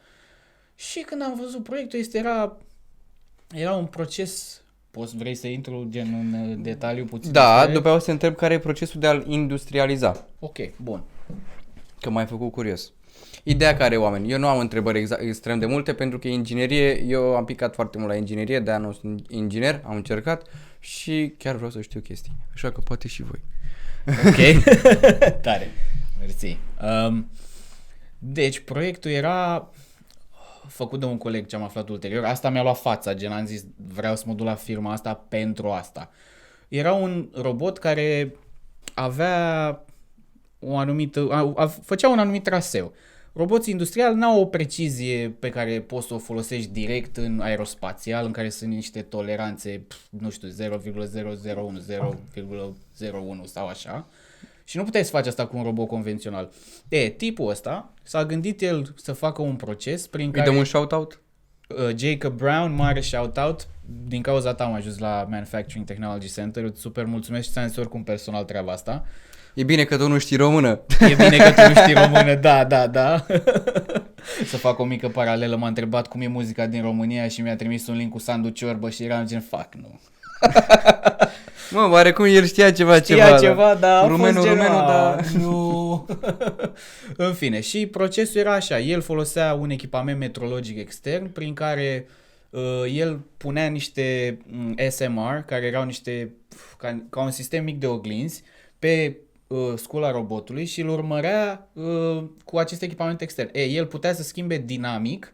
[0.76, 2.58] Și când am văzut proiectul, este era,
[3.56, 7.32] era un proces, poți vrei să intru gen în uh, detaliu puțin?
[7.32, 10.28] Da, despre- după aia o să te întreb care e procesul de a-l industrializa.
[10.40, 11.04] Ok, bun.
[12.00, 12.92] Că m-ai făcut curios.
[13.44, 17.02] Ideea care e, oameni, eu nu am întrebări exa- extrem de multe pentru că inginerie,
[17.02, 20.48] eu am picat foarte mult la inginerie, de-aia nu sunt inginer, am încercat
[20.80, 22.32] și chiar vreau să știu chestii.
[22.54, 23.42] Așa că poate și voi.
[24.26, 24.64] Ok,
[25.42, 25.72] tare.
[26.20, 26.58] Mersi.
[27.08, 27.30] Um,
[28.18, 29.70] deci, proiectul era
[30.68, 32.24] făcut de un coleg ce am aflat ulterior.
[32.26, 35.70] Asta mi-a luat fața, gen am zis vreau să mă duc la firma asta pentru
[35.70, 36.10] asta.
[36.68, 38.34] Era un robot care
[38.94, 39.84] avea
[40.60, 42.94] o anumită, a, a, făcea un anumit traseu.
[43.34, 48.32] Roboții industriali n-au o precizie pe care poți să o folosești direct în aerospațial, în
[48.32, 54.08] care sunt niște toleranțe, pf, nu știu, 0,001, 0,01 sau așa.
[54.64, 56.52] Și nu puteai să faci asta cu un robot convențional.
[56.88, 60.46] E, tipul ăsta s-a gândit el să facă un proces prin Îi care...
[60.46, 61.22] dăm un shout-out?
[61.68, 63.68] Uh, Jacob Brown, mare shout-out.
[64.08, 66.64] Din cauza ta am ajuns la Manufacturing Technology Center.
[66.64, 69.06] Îți super mulțumesc și ți-am zis oricum personal treaba asta.
[69.54, 70.80] E bine că tu nu știi română.
[71.10, 73.26] E bine că tu nu știi română, da, da, da.
[74.46, 77.88] Să fac o mică paralelă, m-a întrebat cum e muzica din România și mi-a trimis
[77.88, 80.00] un link cu Sandu Ciorbă și eram gen, fuck, nu.
[81.72, 83.38] Mă, oarecum el știa ceva, Știa ceva.
[83.38, 85.18] ceva, da, a Rumenu, fost gen, rumenu, "A, da.
[85.40, 86.06] Nu.
[87.28, 92.08] în fine, și procesul era așa, el folosea un echipament metrologic extern prin care
[92.50, 92.62] uh,
[92.94, 96.32] el punea niște mm, SMR, care erau niște,
[96.78, 98.44] ca, ca un sistem mic de oglinzi,
[98.80, 99.18] pe
[99.50, 103.50] uh, scula robotului și îl urmărea uh, cu acest echipament extern.
[103.54, 105.34] E, el putea să schimbe dinamic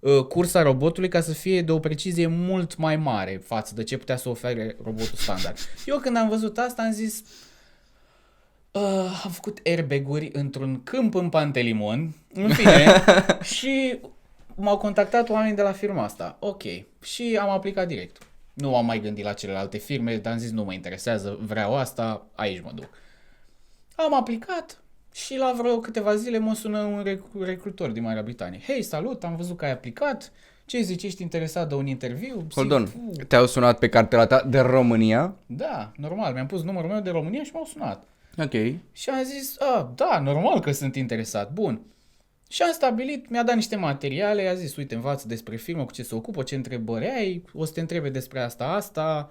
[0.00, 3.96] uh, cursa robotului ca să fie de o precizie mult mai mare față de ce
[3.96, 5.56] putea să ofere robotul standard.
[5.86, 7.22] Eu când am văzut asta am zis
[8.70, 13.02] uh, am făcut airbag-uri într-un câmp în Pantelimon, în fine,
[13.56, 13.98] și
[14.54, 16.36] m-au contactat oamenii de la firma asta.
[16.40, 16.62] Ok.
[17.02, 18.22] Și am aplicat direct.
[18.52, 22.26] Nu am mai gândit la celelalte firme, dar am zis nu mă interesează, vreau asta,
[22.34, 22.88] aici mă duc.
[24.06, 24.82] Am aplicat
[25.12, 28.60] și la vreo câteva zile mă sună un rec- recrutor din Marea Britanie.
[28.66, 30.32] Hei, salut, am văzut că ai aplicat.
[30.66, 32.46] Ce zici, ești interesat de un interviu?
[32.54, 32.86] Hold Zic, on.
[32.86, 35.34] "Fu, Te-au sunat pe cartela ta de România?
[35.46, 38.02] Da, normal, mi-am pus numărul meu de România și m-au sunat.
[38.38, 38.52] Ok.
[38.92, 41.80] Și am zis, a, da, normal că sunt interesat, bun.
[42.48, 46.02] Și am stabilit, mi-a dat niște materiale, i-a zis, uite, învață despre firmă, cu ce
[46.02, 49.30] se ocupă, ce întrebări ai, o să te întrebe despre asta, asta,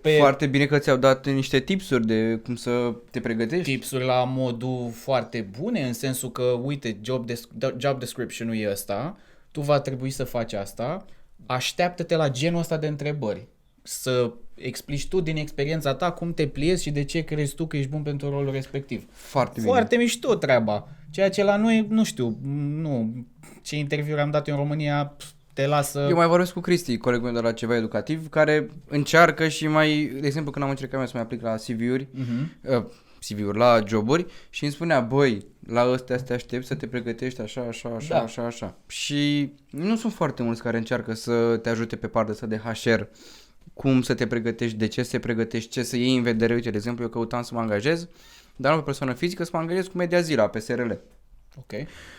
[0.00, 3.72] Pe Foarte bine că ți-au dat niște tipsuri de cum să te pregătești.
[3.72, 9.16] tipsuri la modul foarte bune, în sensul că, uite, job, des- job description-ul e ăsta,
[9.50, 11.04] tu va trebui să faci asta,
[11.46, 13.46] așteaptă-te la genul ăsta de întrebări.
[13.82, 17.76] Să explici tu din experiența ta cum te pliezi și de ce crezi tu că
[17.76, 19.06] ești bun pentru rolul respectiv.
[19.10, 19.66] Foarte bine.
[19.72, 20.88] Foarte mișto treaba.
[21.10, 23.14] Ceea ce la noi, nu știu, nu,
[23.62, 25.26] ce interviuri am dat eu în România, pf,
[25.60, 26.06] te lasă...
[26.08, 30.16] Eu mai vorbesc cu Cristi, colegul meu de la ceva educativ, care încearcă și mai,
[30.20, 32.52] de exemplu, când am încercat eu să mai aplic la CV-uri, Mhm.
[32.62, 32.84] uh,
[33.28, 37.60] CV-uri, la joburi și îmi spunea, băi, la ăstea te aștept să te pregătești așa,
[37.68, 38.22] așa, așa, Da.
[38.22, 38.76] așa, așa.
[38.86, 43.00] Și nu sunt foarte mulți care încearcă să te ajute pe partea asta de HR,
[43.74, 46.54] cum să te pregătești, de ce să te pregătești, ce să iei în vedere.
[46.54, 48.08] Uite, de exemplu, eu căutam să mă angajez,
[48.56, 50.90] dar nu pe persoană fizică, să mă angajez cu Media Zila, pe SRL.
[51.56, 51.72] Ok.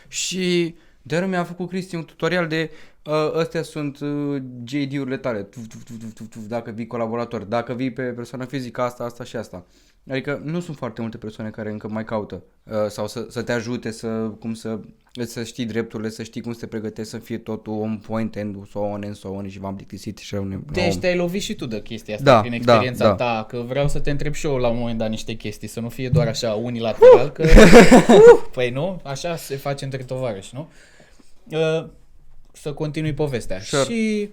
[0.07, 0.75] Și
[1.09, 2.71] de mi-a făcut Cristi un tutorial de
[3.05, 7.43] uh, astea sunt uh, JD-urile tale, tuf, tuf, tuf, tuf, tuf, tuf, dacă vii colaborator,
[7.43, 9.65] dacă vii pe persoană fizică, asta, asta și asta.
[10.09, 13.51] Adică nu sunt foarte multe persoane care încă mai caută uh, sau să, să te
[13.51, 14.07] ajute să,
[14.39, 14.79] cum să,
[15.25, 18.67] să știi drepturile, să știi cum să te pregătești, să fie totul on point and
[18.67, 21.65] so on and so on și v-am plictisit și ne, Deci te-ai lovit și tu
[21.65, 23.13] de chestia asta Da, prin da, experiența da.
[23.15, 25.79] ta, că vreau să te întreb și eu la un moment dat niște chestii, să
[25.79, 27.45] nu fie doar așa unilateral, că...
[28.55, 30.59] păi nu, așa se face între tovarăși, nu?
[30.59, 30.97] Uh,
[32.51, 33.59] să continui povestea.
[33.59, 33.83] Sure.
[33.83, 34.29] Și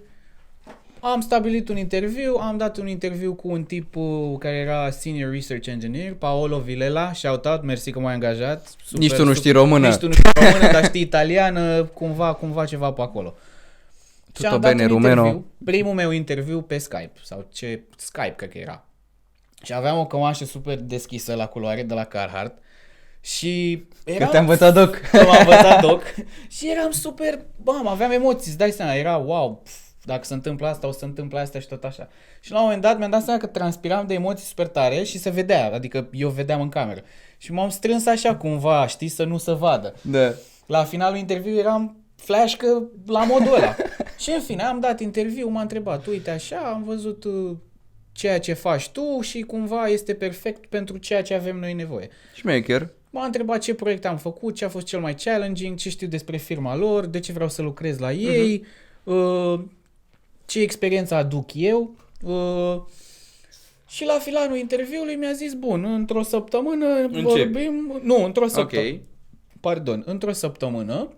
[0.99, 5.31] am stabilit un interviu, am dat un interviu cu un tip uh, care era Senior
[5.31, 8.75] Research Engineer, Paolo Vilela, shout out, mersi că m-ai angajat.
[8.83, 9.87] Super, Nici tu nu știi română.
[9.87, 13.35] Nici tu nu știi română, dar știi italiană, cumva, cumva ceva pe acolo.
[14.25, 15.25] Și Tutto am dat bene, un rumeno.
[15.25, 18.85] interviu, primul meu interviu pe Skype, sau ce, Skype cred că era.
[19.63, 22.57] Și aveam o cămașă super deschisă la culoare de la Carhartt
[23.35, 24.95] și Că eram, te-am învățat doc.
[25.11, 26.03] că m-am învățat doc
[26.55, 29.71] și eram super, bam, aveam emoții, îți dai seama, era wow, pf,
[30.03, 32.07] dacă se întâmplă asta, o să se întâmple asta și tot așa.
[32.39, 35.17] Și la un moment dat mi-am dat seama că transpiram de emoții super tare și
[35.17, 37.01] se vedea, adică eu vedeam în cameră.
[37.37, 39.93] Și m-am strâns așa cumva, știi, să nu se vadă.
[40.01, 40.33] Da.
[40.65, 43.75] La finalul interviului eram flash că la modul ăla.
[44.23, 47.57] și în fine am dat interviu, m-a întrebat, uite așa, am văzut uh,
[48.11, 52.09] ceea ce faci tu și cumva este perfect pentru ceea ce avem noi nevoie.
[52.33, 52.89] Șmecher.
[53.17, 56.37] M-a întrebat ce proiect am făcut, ce a fost cel mai challenging, ce știu despre
[56.37, 58.65] firma lor, de ce vreau să lucrez la ei,
[59.03, 59.59] uh,
[60.45, 61.95] ce experiență aduc eu.
[62.23, 62.81] Uh,
[63.87, 67.21] și la finalul interviului mi-a zis, bun, într-o săptămână Încep.
[67.21, 67.99] vorbim...
[68.03, 68.89] Nu, într-o săptămână.
[68.89, 68.99] Ok.
[69.59, 71.13] Pardon, într-o săptămână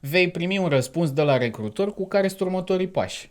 [0.00, 3.30] vei primi un răspuns de la recrutor cu care sunt următorii pași.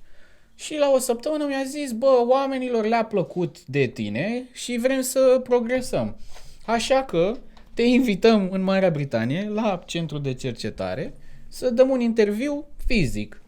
[0.56, 5.42] Și la o săptămână mi-a zis, bă, oamenilor le-a plăcut de tine și vrem să
[5.44, 6.18] progresăm.
[6.66, 7.38] Așa că
[7.74, 11.14] te invităm în Marea Britanie la centrul de cercetare
[11.48, 13.42] să dăm un interviu fizic.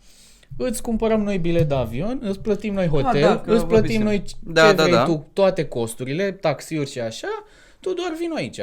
[0.58, 4.04] Îți cumpărăm noi bilet de avion, îți plătim noi hotel, da, că îți plătim vorbisem.
[4.04, 5.04] noi ce Da, da, vrei da.
[5.04, 7.44] tu, toate costurile, taxiuri și așa,
[7.80, 8.60] tu doar vino aici.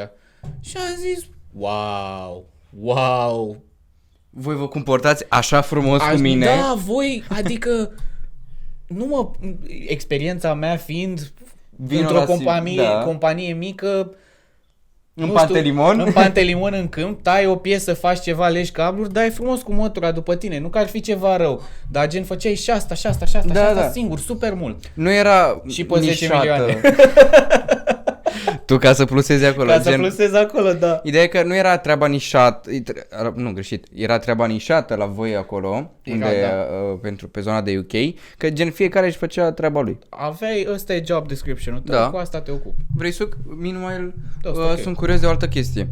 [0.60, 2.46] Și am zis, wow,
[2.80, 3.62] wow,
[4.30, 6.44] Voi vă comportați așa frumos Aș- cu mine.
[6.44, 7.94] Da, voi, adică
[8.86, 9.30] nu mă,
[9.86, 11.32] experiența mea fiind
[11.70, 13.02] Vino într-o la Sim- companie, da.
[13.04, 14.14] companie mică
[15.20, 15.92] În nu Pantelimon?
[15.92, 19.72] Știu, în Pantelimon în câmp, tai o piesă, faci ceva, legi cabluri, dai frumos cu
[19.72, 23.00] mătura după tine, nu că ar fi ceva rău, dar gen făceai și șasta, și
[23.00, 23.90] șasta, și șasta, Da, și șasta da.
[23.90, 24.76] singur, super mult.
[24.94, 26.36] Nu era Și pe 10 nișată.
[26.36, 26.80] milioane.
[28.72, 29.68] tu ca să plusezi acolo.
[29.70, 29.98] Ca să gen...
[30.00, 31.00] plusezi acolo, da.
[31.04, 35.06] Ideea e că nu era treaba nișată, e tre- nu greșit, era treaba nișată la
[35.06, 36.48] voi acolo, Era, unde, da.
[36.92, 39.98] uh, pentru, pe zona de UK, că gen fiecare își făcea treaba lui.
[40.08, 42.08] Aveai, ăsta e job description-ul tău, Da.
[42.10, 42.82] cu asta te ocupi.
[42.96, 43.36] Vrei suc?
[43.60, 44.78] Meanwhile, Da, uh, sunt ok.
[44.78, 45.88] sunt curios de o altă chestie.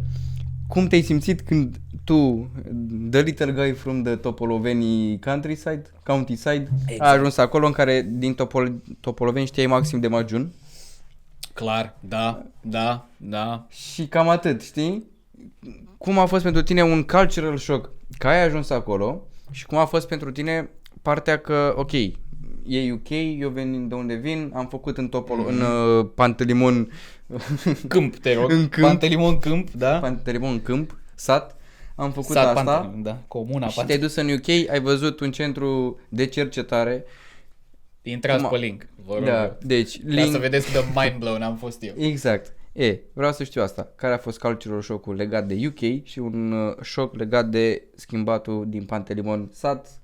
[0.67, 2.49] Cum te-ai simțit când tu,
[3.11, 7.01] the little guy from the Topoloveni countryside, countryside, Exact.
[7.01, 10.51] ai ajuns acolo în care din Topol- Topoloveni știai maxim de Majun?
[11.59, 13.65] Clar, da, da, da.
[13.69, 15.05] Și cam atât, știi?
[15.97, 19.85] Cum a fost pentru tine un cultural shock că ai ajuns acolo și cum a
[19.85, 20.69] fost pentru tine
[21.01, 21.91] partea că, ok,
[22.67, 26.91] e UK, eu vin de unde vin, am făcut în Topol, în uh, Pantelimon,
[27.87, 28.51] Câmp, te rog.
[28.59, 28.87] În câmp.
[28.87, 29.99] Pantelimon câmp, da?
[29.99, 31.55] Pantelimon în câmp, sat,
[31.95, 33.17] am făcut Sat asta Pantelimon, da.
[33.27, 34.07] Comuna și te-ai Pantelimon.
[34.07, 34.29] dus în
[34.63, 37.03] UK, ai văzut un centru de cercetare,
[38.01, 39.25] Intrați Cum pe a- link, vă rog.
[39.25, 41.93] da, deci, Ca link, să vedeți cât de mind blown am fost eu.
[41.97, 42.53] Exact.
[42.73, 43.87] E, vreau să știu asta.
[43.95, 48.65] Care a fost cultural shock-ul legat de UK și un uh, shock legat de schimbatul
[48.69, 50.01] din Pantelimon sat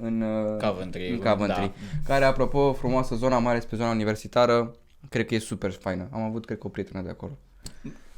[0.00, 1.60] în uh, Coventry, În Coventry.
[1.60, 1.72] da.
[2.06, 4.74] Care, apropo, frumoasă zona, mai ales pe zona universitară,
[5.08, 6.08] cred că e super faină.
[6.12, 7.32] Am avut, cred că, o prietenă de acolo.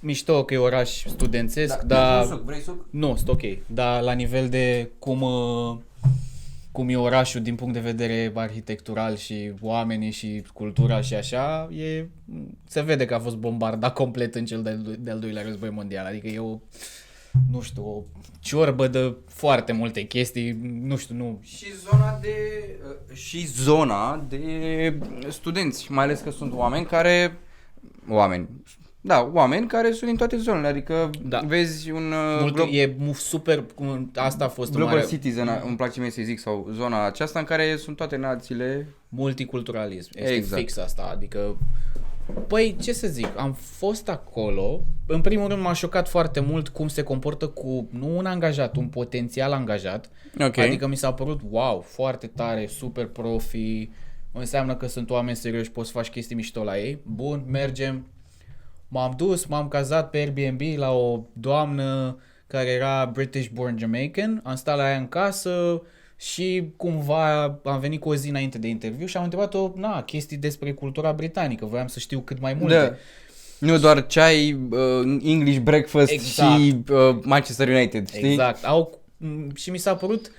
[0.00, 2.24] Mișto că e oraș studențesc, dar...
[2.44, 2.86] vrei suc?
[2.90, 3.42] Nu, sunt ok.
[3.66, 5.76] Dar la nivel de cum, uh,
[6.78, 12.06] cum e orașul din punct de vedere arhitectural și oamenii și cultura și așa, e,
[12.64, 16.06] se vede că a fost bombardat complet în cel de-al, de-al doilea război mondial.
[16.06, 16.58] Adică e o,
[17.50, 18.02] nu știu, o
[18.40, 21.40] ciorbă de foarte multe chestii, nu știu, nu...
[21.42, 22.36] Și zona de
[23.12, 24.98] și zona de
[25.28, 27.38] studenți, mai ales că sunt oameni care
[28.08, 28.48] oameni
[29.08, 31.40] da, oameni care sunt din toate zonele, adică Da.
[31.46, 35.62] vezi un uh, Mult, glo- e mu- super, cum- asta a fost global mare, citizen,
[35.66, 38.86] îmi place mie să zic, sau zona aceasta în care sunt toate națiile.
[39.08, 40.10] multiculturalism.
[40.14, 40.60] Este Exact.
[40.60, 41.56] fix asta, adică
[42.46, 44.80] Păi, ce să zic, am fost acolo.
[45.06, 48.86] În primul rând m-a șocat foarte mult cum se comportă cu, nu un angajat, un
[48.88, 50.10] potențial angajat.
[50.40, 50.58] Ok.
[50.58, 53.90] Adică mi s-a părut, wow, foarte tare, super profi,
[54.32, 56.98] înseamnă că sunt oameni serioși, poți să faci chestii mișto la ei.
[57.06, 58.06] Bun, mergem.
[58.88, 64.54] M-am dus, m-am cazat pe Airbnb la o doamnă care era British born Jamaican, am
[64.54, 65.82] stat la ea în casă
[66.16, 70.36] și cumva am venit cu o zi înainte de interviu și am întrebat-o, na, chestii
[70.36, 72.74] despre cultura britanică, voiam să știu cât mai multe.
[72.74, 72.94] Da.
[73.66, 76.60] Nu doar ceai, uh, English breakfast Exact.
[76.60, 78.30] și uh, Manchester United, știi?
[78.30, 78.64] Exact.
[78.64, 80.30] Au, m- și mi s-a părut,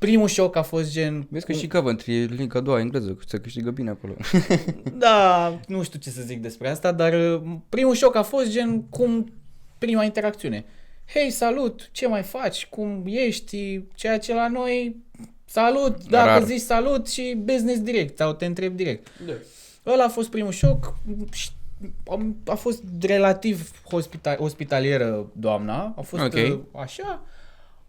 [0.00, 1.26] primul șoc a fost gen...
[1.30, 4.12] Vezi că și Coventry e linka a doua engleză, că se câștigă bine acolo.
[4.98, 8.82] Da, nu știu ce să zic despre asta, dar uh, primul șoc a fost gen
[8.82, 9.32] cum
[9.78, 10.64] prima interacțiune.
[11.12, 12.66] Hei, salut, ce mai faci?
[12.66, 13.82] Cum ești?
[13.94, 14.96] Ceea ce la noi,
[15.44, 16.42] salut, dacă Rar.
[16.44, 19.08] zici salut și business direct sau te întreb direct.
[19.26, 19.32] Da.
[19.92, 20.94] Ăla a fost primul șoc.
[21.32, 21.50] și
[22.10, 25.94] am- A fost relativ hospita- ospitalieră doamna.
[25.96, 26.32] A fost Ok.
[26.34, 27.22] uh, așa.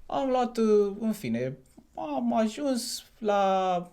[0.06, 1.58] Am luat, uh, în fine,
[2.16, 3.92] am ajuns la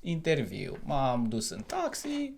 [0.00, 0.78] interviu.
[0.84, 2.32] M-am dus în taxi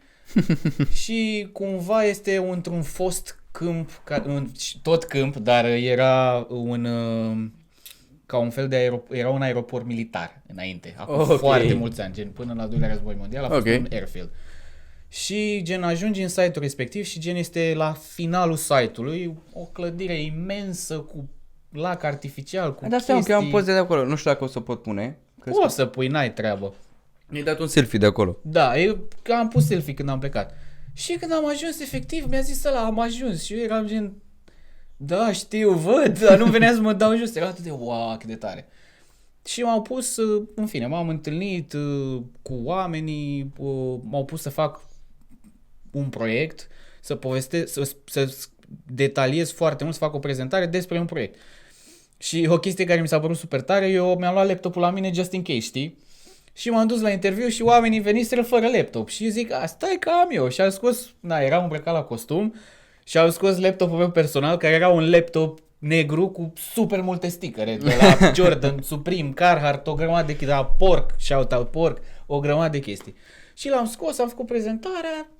[1.02, 4.48] și cumva este într-un fost câmp, ca, în,
[4.82, 7.48] tot câmp, dar era un uh,
[8.26, 11.38] ca un fel de aerop- era un aeroport militar înainte, acum Ok.
[11.38, 13.78] foarte mulți ani, gen până la al doilea război mondial a fost Ok.
[13.78, 14.30] un airfield.
[15.08, 20.98] Și gen ajungi în site-ul respectiv și gen este la finalul site-ului o clădire imensă
[20.98, 21.28] cu
[21.72, 23.58] lac artificial, cu Dar asta că eu am chestii.
[23.58, 25.18] poze de acolo, nu știu dacă o să pot pune.
[25.40, 26.74] Că Poți să pui, n-ai treabă.
[27.28, 28.36] Mi-ai dat un selfie de acolo.
[28.42, 30.54] Da, eu că am pus selfie când am plecat.
[30.92, 33.42] Și când am ajuns, efectiv, mi-a zis ăla, am ajuns.
[33.42, 34.12] Și eu eram gen,
[34.96, 37.34] da, știu, văd, dar nu venea să mă dau jos.
[37.34, 38.68] Era atât de, wow, cât de tare.
[39.44, 44.50] Și m-au pus, uh, în fine, m-am întâlnit uh, cu oamenii, uh, m-au pus să
[44.50, 44.80] fac
[45.90, 46.68] un proiect,
[47.00, 48.28] să povestesc, să, să
[48.86, 51.38] detaliez foarte mult, să fac o prezentare despre un proiect.
[52.22, 55.10] Și o chestie care mi s-a părut super tare, eu mi-am luat laptopul la mine
[55.14, 55.98] just in case, știi?
[56.52, 59.08] Și m-am dus la interviu și oamenii veniseră fără laptop.
[59.08, 60.48] Și eu zic, a, stai că am eu.
[60.48, 62.54] Și am scos, na, eram îmbrăcat la costum
[63.04, 67.76] și am scos laptopul meu personal, care era un laptop negru cu super multe stickere,
[67.76, 71.98] de la Jordan, Supreme, Carhartt, o grămadă de chestii, de la Pork, shout out Pork,
[72.26, 73.14] o grămadă de chestii.
[73.54, 75.30] Și l-am scos, am făcut prezentarea,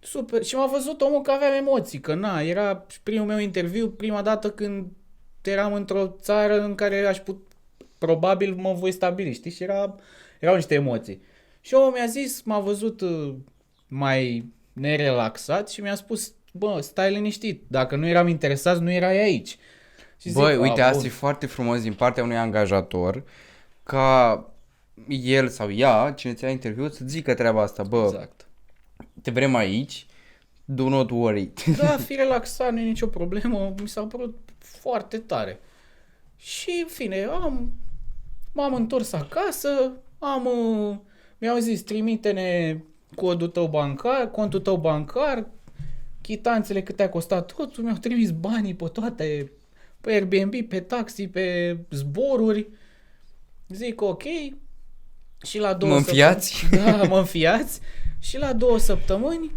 [0.00, 4.22] super, și m-a văzut omul că aveam emoții, că na, era primul meu interviu, prima
[4.22, 4.86] dată când
[5.50, 7.42] eram într-o țară în care aș put,
[7.98, 9.94] probabil mă voi stabili, știi, și era,
[10.40, 11.20] erau niște emoții.
[11.60, 13.34] Și omul mi-a zis, m-a văzut uh,
[13.88, 19.58] mai nerelaxat și mi-a spus, bă, stai liniștit, dacă nu eram interesat, nu erai aici.
[20.20, 23.22] Și Băi, zic, uite, "A, asta bun." e foarte frumos din partea unui angajator
[23.82, 24.44] ca
[25.08, 27.82] el sau ea, cine ți-a interviut, să zică treaba asta.
[27.82, 28.46] Bă, Exact.
[29.22, 30.06] te vrem aici,
[30.64, 31.52] do not worry.
[31.76, 34.47] Da, fi relaxat, nu e nicio problemă, mi s-a părut
[34.80, 35.60] foarte tare.
[36.36, 37.72] Și, în fine, am,
[38.52, 40.96] m-am întors acasă, am, uh,
[41.38, 42.78] mi-au zis, trimite-ne
[43.14, 45.46] codul tău bancar, contul tău bancar,
[46.20, 49.52] chitanțele cât te-a costat totul, mi-au trimis banii pe toate,
[50.00, 52.68] pe Airbnb, pe taxi, pe zboruri.
[53.68, 54.22] Zic ok.
[55.42, 56.64] Și la două Mă săptămâni- înfiați?
[56.84, 57.80] Da, mă înfiați.
[58.18, 59.50] Și la două săptămâni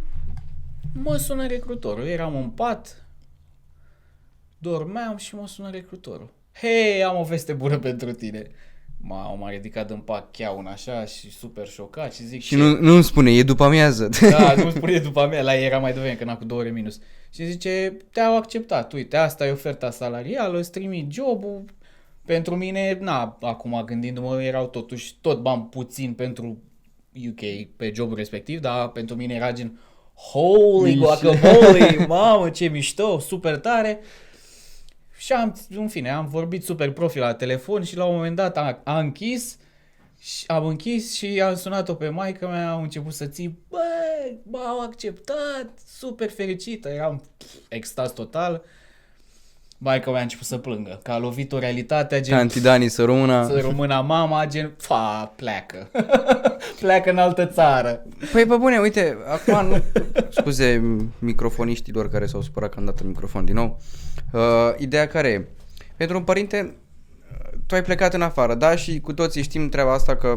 [1.04, 2.06] mă sună recrutorul.
[2.06, 3.01] Eram în pat,
[4.62, 6.30] dormeam și mă sună recrutorul.
[6.54, 8.44] Hei, am o veste bună pentru tine.
[8.98, 13.04] M-a, m-a ridicat în pat cheaun așa și super șocat și zic Și nu, nu-mi
[13.04, 14.10] spune, e după amiază.
[14.30, 16.70] Da, nu spune după mea, la ei era mai devreme, că n-a cu două ore
[16.70, 17.00] minus.
[17.34, 21.66] Și zice, te-au acceptat, uite, asta e oferta salarială, îți trimit jobul.
[22.26, 26.58] Pentru mine, na, acum gândindu-mă, erau totuși tot bani puțin pentru
[27.28, 29.80] UK pe jobul respectiv, dar pentru mine era gen
[30.16, 34.00] holy guacamole, mamă, ce mișto, super tare.
[35.22, 38.58] Și am, în fine, am vorbit super profi la telefon și la un moment dat
[38.58, 39.58] a, a închis
[40.20, 43.80] și am închis și am sunat-o pe maica mea, am început să ții, bă,
[44.44, 48.64] m-au acceptat, super fericită, eram pf, extaz total.
[49.84, 53.04] Maica mea a început să plângă, că a lovit o realitate, gen Tanti Dani să
[53.06, 53.46] rămână.
[53.48, 55.90] să rămână mama, gen, fa, pleacă.
[56.82, 58.04] pleacă în altă țară.
[58.32, 59.84] Păi, pe bune, uite, acum nu...
[60.30, 63.82] Scuze microfoniștilor care s-au supărat că am dat în microfon din nou.
[64.32, 64.42] Uh,
[64.78, 65.48] ideea care e?
[65.98, 66.76] Pentru un părinte,
[67.32, 68.76] uh, tu ai plecat în afară, da?
[68.76, 70.28] Și cu toții știm treaba asta că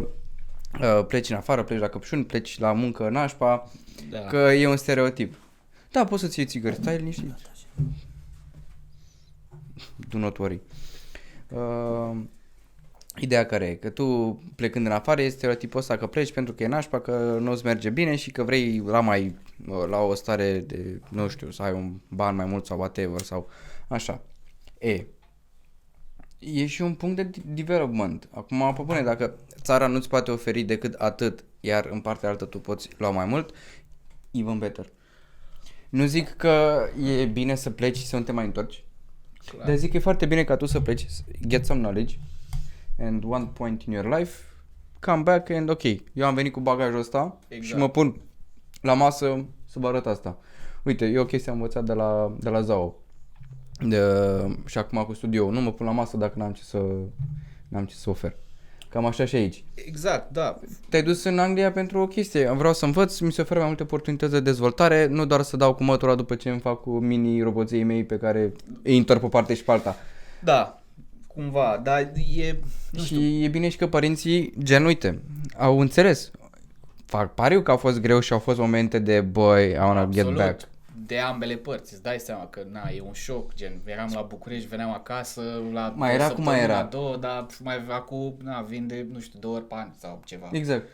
[0.80, 3.70] uh, pleci în afară, pleci la căpșuni, pleci la muncă în așpa,
[4.10, 4.18] Da.
[4.18, 5.34] că e un stereotip.
[5.90, 7.32] Da, poți să-ți iei țigări, stai liniștit.
[10.08, 10.60] Do not worry.
[11.48, 12.16] Uh,
[13.16, 13.74] ideea care e?
[13.74, 17.38] Că tu plecând în afară este stereotipul ăsta că pleci pentru că e nașpa, că
[17.40, 19.36] nu îți merge bine și că vrei la mai
[19.66, 23.20] uh, la o stare de, nu știu, să ai un ban mai mult sau whatever
[23.20, 23.48] sau
[23.88, 24.22] așa.
[24.78, 25.06] E,
[26.38, 28.28] e și un punct de development.
[28.30, 32.60] Acum, pe bune, dacă țara nu-ți poate oferi decât atât, iar în partea altă tu
[32.60, 33.54] poți lua mai mult,
[34.30, 34.92] even better.
[35.88, 38.84] Nu zic că e bine să pleci și să nu te mai întorci,
[39.50, 39.66] Clar.
[39.66, 41.06] dar zic că e foarte bine ca tu să pleci,
[41.48, 42.16] get some knowledge
[42.98, 44.42] and one point in your life,
[45.00, 45.82] come back and ok,
[46.12, 47.66] eu am venit cu bagajul ăsta Exact.
[47.66, 48.20] și mă pun
[48.80, 50.38] la masă să vă arăt asta.
[50.82, 52.94] Uite, eu o chestie am învățat de la, de la Zao.
[53.80, 54.00] De,
[54.66, 56.78] și acum cu studio nu mă pun la masă dacă n-am ce să,
[57.68, 58.36] n-am ce să ofer.
[58.94, 59.64] Cam așa și aici.
[59.74, 60.60] Exact, da.
[60.88, 62.50] Te-ai dus în Anglia pentru o chestie.
[62.56, 65.74] Vreau să învăț, mi se oferă mai multe oportunități de dezvoltare, nu doar să dau
[65.74, 69.26] cu mătura după ce îmi fac cu mini roboții mei pe care îi întorc pe
[69.26, 69.96] parte și pe alta.
[70.40, 70.82] Da,
[71.26, 72.58] cumva, dar e,
[72.90, 75.22] nu știu, și e bine și că părinții, gen, uite,
[75.56, 76.30] au înțeles.
[77.04, 80.24] Fac pariu că a fost greu și au fost momente de, boy, I wanna get
[80.24, 80.68] absolut, back.
[81.06, 84.68] De ambele părți, îți dai seama că, na, e un șoc, gen, eram la București,
[84.68, 86.88] veneam acasă, la Mai o era cum mai săptămână, era.
[86.90, 90.48] două, dar mai acum, na, vin de, nu știu, două ori pe an sau ceva.
[90.52, 90.88] Exact.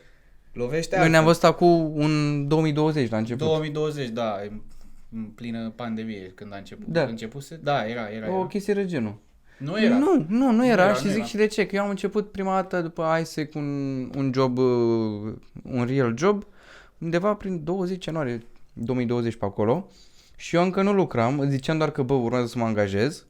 [0.53, 1.51] Lovește Noi ne-am altfel.
[1.51, 3.47] văzut acum un 2020 la început.
[3.47, 4.61] 2020, da, în,
[5.15, 6.87] în plină pandemie, când a început.
[6.87, 7.03] Da.
[7.03, 7.61] Începuse?
[7.63, 8.31] Da, era, era.
[8.33, 8.47] O era.
[8.47, 9.15] chestie de genul.
[9.59, 9.99] Nu era.
[9.99, 11.27] Nu, nu, nu era era, și nu zic era.
[11.29, 15.35] și de ce, că eu am început prima dată după ISEC un, un job, uh,
[15.63, 16.45] un real job,
[16.99, 18.43] undeva prin 20 ianuarie
[18.73, 19.87] 2020 pe acolo
[20.37, 23.27] și eu încă nu lucram, îți ziceam doar că bă, urmează să mă angajez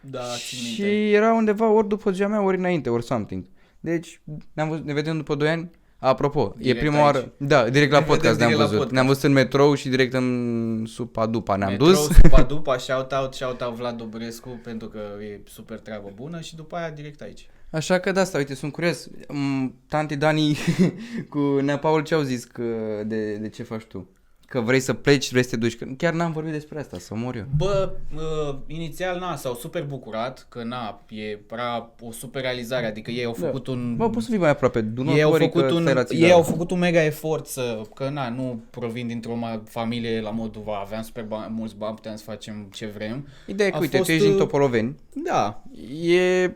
[0.00, 1.08] Da, țin și minte.
[1.10, 3.44] era undeva ori după ziua mea, ori înainte, ori something.
[3.80, 4.20] Deci
[4.52, 5.70] ne-am văzut, ne vedem după 2 ani.
[6.00, 7.04] Apropo, Direct e prima aici.
[7.04, 8.76] oară, da, direct la Ne vedem podcast ne-am direct la văzut.
[8.76, 8.92] podcast.
[8.92, 12.08] Ne-am văzut în metrou și direct în Supa Dupa ne-am Metrou, dus.
[12.22, 16.56] Supa Dupa, shout out, shout out Vlad Dobrescu pentru că e super treabă bună și
[16.56, 17.48] după aia direct aici.
[17.70, 19.08] Așa că de asta, uite, sunt curios.
[19.28, 20.56] Mm, Tanti Dani
[21.30, 22.62] cu Nea Paul ce au zis că
[23.06, 24.08] de, de ce faci tu?
[24.50, 25.76] Că vrei să pleci, vrei să te duci.
[25.76, 27.44] Că chiar n-am vorbit despre asta, să mor eu.
[27.56, 33.10] Bă, uh, inițial, na, s-au super bucurat că, na, e era o super realizare, adică
[33.10, 33.96] ei au făcut un...
[33.96, 34.80] Bă, poți să fii mai aproape.
[34.80, 36.32] Du ei au, făcut că un, stai la ei țigară.
[36.32, 40.62] au făcut un mega efort să, că na, nu provin dintr-o ma- familie la modul,
[40.64, 43.28] va, aveam super ba- mulți bani, puteam să facem ce vrem.
[43.46, 44.96] Ideea e că, A uite, fost, tu ești din uh, Topoloveni.
[45.24, 45.62] Da,
[46.02, 46.50] E...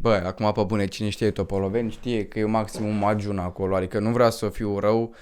[0.00, 3.74] Bă, acum pe bune, cine știe Topoloveni știe că e maximum ajun acolo.
[3.74, 5.14] Adică nu vreau să fiu rău.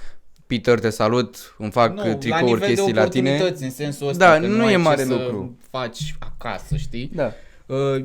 [0.53, 3.29] Peter, te salut, îmi fac nu, la tricouri, nivel de chestii la tine.
[3.31, 5.57] oportunități, în sensul ăsta, Da, că nu nu e ai mare ce lucru.
[5.61, 7.11] să faci acasă, știi?
[7.15, 7.33] Da.
[7.67, 8.05] Uh,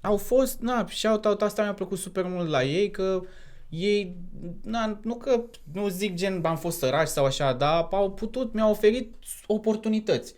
[0.00, 3.22] au fost, na, shout-out asta mi-a plăcut super mult la ei, că
[3.68, 4.16] ei,
[4.62, 5.40] na, nu că,
[5.72, 9.14] nu zic gen am fost săraci sau așa, dar au putut, mi-au oferit
[9.46, 10.34] oportunități.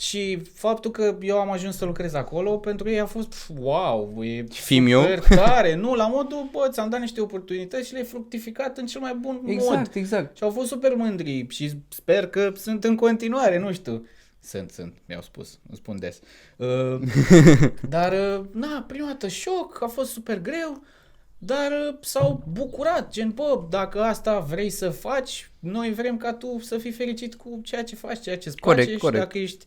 [0.00, 4.24] Și faptul că eu am ajuns să lucrez acolo, pentru ei a fost, pf, wow,
[4.24, 5.00] e Fimiu.
[5.00, 5.74] super tare.
[5.74, 9.40] Nu, la modul, bă, ți-am dat niște oportunități și le-ai fructificat în cel mai bun
[9.42, 9.50] mod.
[9.50, 10.36] Exact, exact.
[10.36, 14.06] Și au fost super mândri și sper că sunt în continuare, nu știu.
[14.42, 16.20] Sunt, sunt, mi-au spus, îmi spun des.
[16.56, 17.00] Uh,
[17.88, 20.82] dar, uh, na, prima dată șoc, a fost super greu,
[21.38, 26.58] dar uh, s-au bucurat, gen, bă, dacă asta vrei să faci, noi vrem ca tu
[26.62, 29.22] să fii fericit cu ceea ce faci, ceea ce-ți Corect, place corect.
[29.22, 29.64] și dacă ești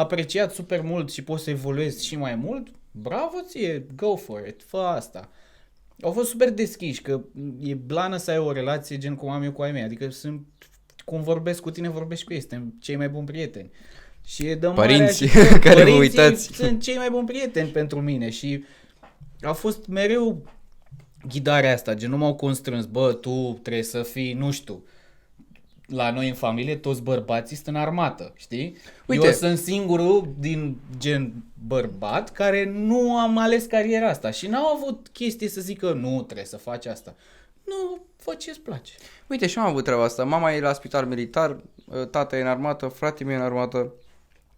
[0.00, 4.62] apreciat super mult și poți să evoluezi și mai mult, bravo ție, go for it,
[4.66, 5.28] fă asta.
[6.00, 7.20] Au fost super deschiși, că
[7.60, 10.46] e blană să ai o relație gen cum am eu cu ai mei, adică sunt,
[11.04, 13.70] cum vorbesc cu tine, vorbesc și cu ei, suntem cei mai buni prieteni.
[14.24, 15.58] Și e de mare Părinții ajutor.
[15.68, 16.54] care vă Părinții uitați.
[16.54, 18.64] sunt cei mai buni prieteni pentru mine și
[19.40, 20.44] a fost mereu
[21.28, 24.84] ghidarea asta, gen nu m-au constrâns, bă, tu trebuie să fii, nu știu,
[25.86, 28.76] la noi în familie toți bărbații sunt în armată, știi?
[29.06, 29.26] Uite.
[29.26, 31.32] Eu sunt singurul din gen
[31.66, 36.46] bărbat care nu am ales cariera asta și n-au avut chestie să zică nu trebuie
[36.46, 37.14] să faci asta.
[37.64, 38.92] Nu, fă ce-ți place.
[39.26, 40.24] Uite, și eu am avut treaba asta.
[40.24, 41.56] Mama e la spital militar,
[42.10, 43.92] tata e în armată, fratele meu e în armată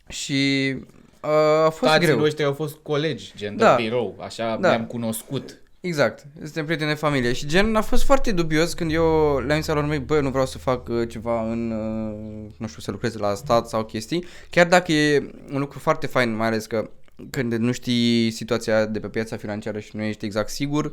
[0.09, 0.75] și
[1.23, 1.31] uh,
[1.65, 2.19] a fost Tații greu.
[2.19, 3.77] noștri au fost colegi, gen Da.
[3.77, 4.69] de birou, așa Da.
[4.69, 5.61] ne-am cunoscut.
[5.87, 9.73] Exact, suntem prieteni de familie și gen a fost foarte dubios când eu le-am zis
[9.73, 13.17] lor mei, bă, nu vreau să fac uh, ceva în, uh, nu știu, să lucrez
[13.17, 16.91] la stat sau chestii, chiar dacă e un lucru foarte fain, mai ales că
[17.31, 20.93] când nu știi situația de pe piața financiară și nu ești exact sigur,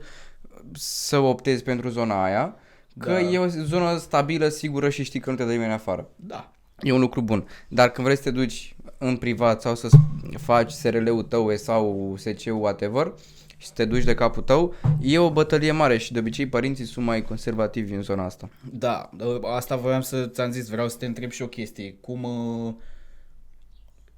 [0.73, 2.55] să optezi pentru zona aia,
[2.99, 3.19] că Da.
[3.19, 6.09] e o zonă stabilă, sigură și știi că nu te dă nimeni afară.
[6.15, 6.51] Da.
[6.79, 7.47] E un lucru bun.
[7.67, 9.89] Dar când vrei să te duci în privat sau să
[10.37, 13.13] faci SRL-ul tău sau SC-ul whatever
[13.64, 16.86] și să te duci de capul tău, e o bătălie mare și de obicei părinții
[16.86, 18.49] sunt mai conservativi în zona asta.
[18.72, 19.09] Da,
[19.41, 21.95] asta voiam să ți-am zis, vreau să te întreb și o chestie.
[22.01, 22.74] Cum, uh,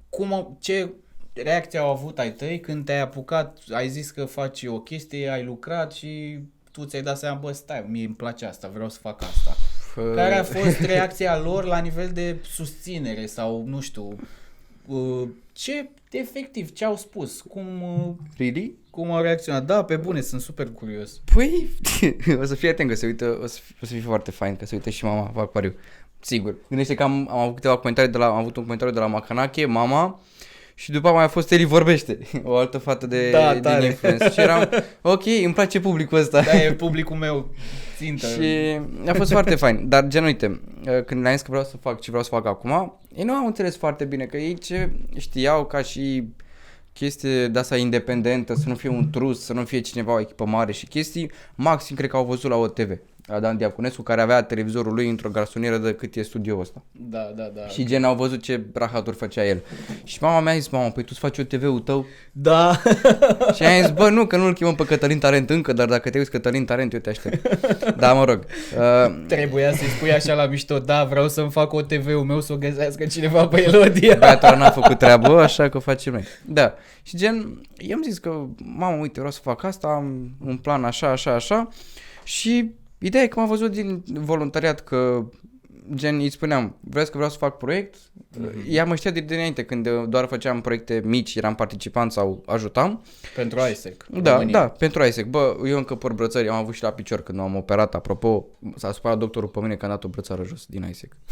[0.08, 0.90] cum au- ce
[1.32, 5.44] reacție au avut ai tăi când te-ai apucat, ai zis că faci o chestie, ai
[5.44, 6.38] lucrat și
[6.72, 9.56] tu ți-ai dat seama, bă, stai, mie îmi place asta, vreau să fac asta.
[10.14, 14.16] Care a fost reacția lor la nivel de susținere sau, nu știu,
[14.86, 17.40] uh, ce, efectiv, ce au spus?
[17.40, 18.74] Cum, uh, Really?
[18.96, 19.64] Cum au reacționat?
[19.64, 21.20] Da, pe bune, sunt super curios.
[21.34, 21.68] Păi,
[22.40, 24.56] o să fie atent că se uită, o să, fie, o să fie foarte fain
[24.56, 25.74] că se uită și mama fac pariu.
[26.20, 26.54] Sigur.
[26.68, 29.06] Gândește că am, am avut câteva comentarii de la, am avut un comentariu de la
[29.06, 30.20] Macanache, mama,
[30.74, 33.84] și după mai a fost Eli Vorbește, o altă fată de, Da, din tare.
[33.84, 34.28] influență.
[34.28, 34.68] Și eram,
[35.02, 36.40] ok, îmi place publicul ăsta.
[36.42, 37.54] Da, e publicul meu
[37.96, 38.26] țintă.
[38.26, 38.78] Și
[39.08, 39.88] a fost foarte fain.
[39.88, 40.60] Dar gen, uite,
[41.06, 43.46] când le-am zis că vreau să fac ce vreau să fac acum, ei nu au
[43.46, 46.28] înțeles foarte bine că ei ce știau ca și
[46.98, 50.44] chestie de asta independentă, să nu fie un trus, să nu fie cineva o echipă
[50.44, 52.98] mare și chestii, maxim cred că au văzut la OTV.
[53.26, 56.82] La Dan Diaconescu, care avea televizorul lui într-o garsonieră de cât e studioul ăsta.
[56.92, 57.66] Da, da, da.
[57.66, 59.62] Și gen au văzut ce rahaturi făcea el.
[60.04, 62.06] Și mama mi-a zis, mama, păi tu îți faci OTV-ul tău?
[62.32, 62.80] Da.
[63.54, 66.18] Și am zis, bă, nu, că nu-l chemăm pe Cătălin Tarent încă, dar dacă te
[66.18, 67.48] uiți Cătălin Tarent, eu te aștept.
[67.96, 68.44] Da, mă rog.
[68.78, 72.52] Uh, Trebuia să-i spui așa la mișto, da, vreau să-mi fac o TV-ul meu să
[72.52, 74.16] o găsească cineva pe Elodia.
[74.18, 76.24] Băiatul ăla n-a făcut treabă, așa că o facem noi.
[76.44, 76.74] Da.
[77.02, 81.10] Și gen, i-am zis că, mamă, uite, vreau să fac asta, am un plan așa,
[81.10, 81.68] așa, așa.
[82.24, 85.28] Și ideea e că m-a văzut din voluntariat că,
[85.94, 87.96] gen, îi spuneam, vreți că vreau să fac proiect?
[87.96, 88.68] Mm-hmm.
[88.68, 93.02] Ea mă știa de dinainte, când doar făceam proiecte mici, eram participant sau ajutam.
[93.34, 94.06] Pentru ISEC.
[94.06, 94.60] Da, România.
[94.60, 95.26] da, pentru ISEC.
[95.26, 98.92] Bă, eu încă port brățări, am avut și la picior când m-am operat, apropo, s-a
[98.92, 101.16] supărat doctorul pe mine că am dat o brățară jos din ISEC.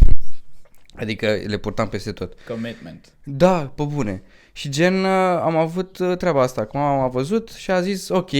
[0.97, 2.35] Adică le purtam peste tot.
[2.49, 3.12] Commitment.
[3.25, 4.23] Da, pe bune.
[4.53, 5.11] Și gen uh,
[5.41, 8.31] am avut uh, treaba asta, cum am văzut și a zis ok,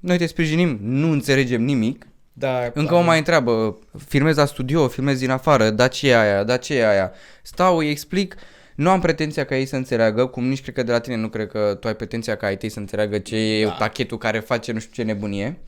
[0.00, 2.06] noi te sprijinim, nu înțelegem nimic.
[2.40, 6.44] Da, Încă mă mai întreabă, filmez la studio, filmez din afară, da ce e aia,
[6.44, 7.12] da ce e aia.
[7.42, 8.34] Stau, îi explic,
[8.74, 11.28] nu am pretenția ca ei să înțeleagă, cum nici cred că de la tine nu
[11.28, 13.70] cred că tu ai pretenția ca ai tăi să înțeleagă ce e Da.
[13.70, 15.58] pachetul care face nu știu ce nebunie.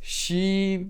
[0.00, 0.80] Și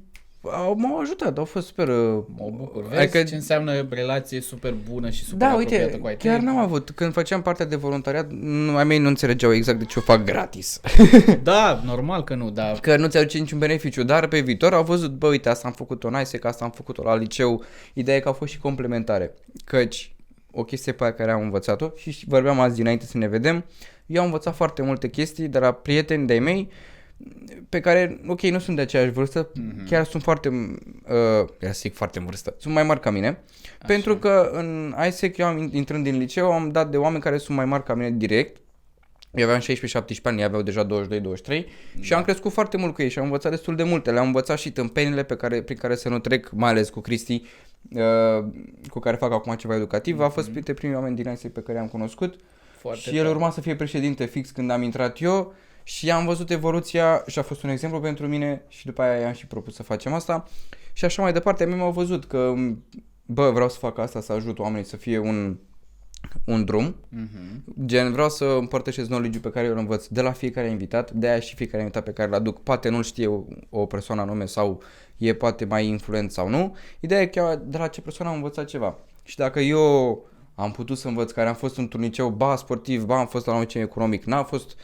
[0.53, 1.89] au, m-au ajutat, au fost super...
[1.89, 2.83] uh, Mă bucur.
[2.89, 6.31] Vezi adică- ce înseamnă relație super bună și super Da, apropiată uite, cu ai tăi?
[6.31, 6.91] chiar n-am avut.
[6.91, 10.25] Când făceam partea de voluntariat, nu, ai mei nu înțelegeau exact de ce o fac
[10.25, 10.81] gratis.
[11.43, 14.85] Da, normal că nu, dar Că nu ți aduce niciun beneficiu, dar pe viitor au
[14.85, 17.65] văzut, bă, uite, asta am făcut-o în ISEC, asta am făcut-o la liceu.
[17.95, 19.35] Ideea e că au fost și complementare.
[19.65, 20.11] Căci
[20.53, 23.65] o chestie pe care am învățat-o și și vorbeam azi dinainte să ne vedem,
[24.07, 26.69] eu am învățat foarte multe chestii de la prieteni de-ai mei
[27.69, 29.89] pe care, ok, nu sunt de aceeași vârstă, mm-hmm.
[29.89, 33.87] chiar sunt foarte, uh, chiar zic foarte în vârstă, sunt mai mari ca mine, Așa.
[33.87, 37.57] pentru că în ISEC eu am, intrând din liceu am dat de oameni care sunt
[37.57, 38.61] mai mari ca mine direct,
[39.35, 39.65] eu aveam 16-17
[40.23, 41.65] ani, ei aveau deja 22-23
[42.01, 44.11] și am crescut foarte mult cu ei și am învățat destul de multe.
[44.11, 47.43] Le-am învățat și tâmpenile pe care, prin care să nu trec, mai ales cu Cristi,
[47.91, 48.45] uh,
[48.89, 50.21] cu care fac acum ceva educativ.
[50.21, 52.35] A fost printre primii oameni din ISEC pe care i-am cunoscut
[52.79, 55.55] foarte și el urma să fie președinte fix când am intrat eu
[55.89, 59.33] și am văzut evoluția și a fost un exemplu pentru mine și după aia i-am
[59.33, 60.45] și propus să facem asta
[60.93, 61.63] și așa mai departe.
[61.63, 62.55] A mine m-au văzut că,
[63.27, 65.57] bă, vreau să fac asta, să ajut oamenii să fie un,
[66.45, 67.65] un drum Mhm.
[67.85, 71.29] Gen, vreau să împărtășesc knowledge pe care eu îl învăț de la fiecare invitat, de
[71.29, 74.47] aia și fiecare invitat pe care îl aduc, poate nu-l știe o, o persoană anume
[74.47, 74.83] sau
[75.17, 76.77] e poate mai influent sau nu.
[77.01, 78.99] Ideea e că de la ce persoană am învățat ceva.
[79.23, 80.25] Și dacă eu
[80.55, 83.55] am putut să învăț, care am fost într-un liceu, ba sportiv, ba am fost la
[83.55, 84.77] un liceu economic, n-a fost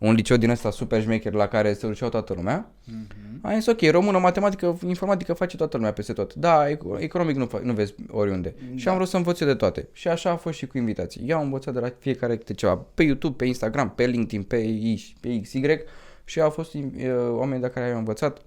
[0.00, 3.06] un liceu din ăsta super șmecher la care se duceau toată lumea, Mhm.
[3.42, 6.34] am zis ok, română, matematică, informatică face toată lumea peste tot.
[6.34, 8.54] Da, ec- economic nu, fa- nu vezi oriunde.
[8.70, 8.76] Da.
[8.76, 9.88] Și am vrut să învăț eu de toate.
[9.92, 11.22] Și așa a fost și cu invitații.
[11.26, 12.76] Eu am învățat de la fiecare câte ceva.
[12.94, 15.60] Pe YouTube, pe Instagram, pe LinkedIn, pe I, pe XY.
[16.24, 16.82] Și au fost uh,
[17.30, 18.40] oameni de care am învățat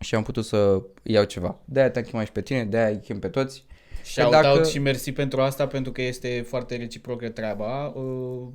[0.00, 1.58] și am putut să iau ceva.
[1.64, 3.64] De-aia te-am chemat și pe tine, de-aia îi chem pe toți.
[4.04, 7.86] Shout dacă- out și mersi pentru asta, pentru că este foarte reciprocă treaba.
[7.86, 8.46] Uh,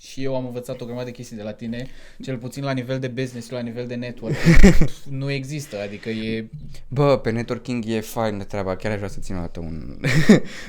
[0.00, 1.86] și eu am învățat o grămadă de chestii de la tine,
[2.22, 4.34] cel puțin la nivel de business, la nivel de network.
[5.20, 6.48] nu există, adică e...
[6.88, 10.00] Bă, pe networking e faină treaba, chiar aș vrea să țin o dată un,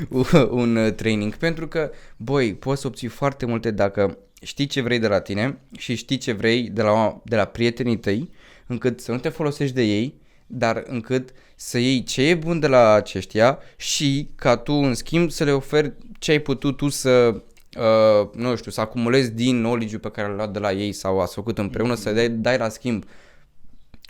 [0.62, 5.00] un uh, training, pentru că, băi, poți să obții foarte multe dacă știi ce vrei
[5.00, 8.30] de la tine și știi ce vrei de la, de la prietenii tăi,
[8.68, 10.14] încât să nu te folosești de ei,
[10.48, 15.32] dar încât să iei ce e bun de la aceștia și ca tu, în schimb,
[15.32, 17.42] să le oferi ce ai putut tu să
[17.80, 21.20] uh, nu știu, să acumulezi din knowledge pe care l-ai luat de la ei sau
[21.22, 23.04] ați făcut împreună, să dai, dai la schimb,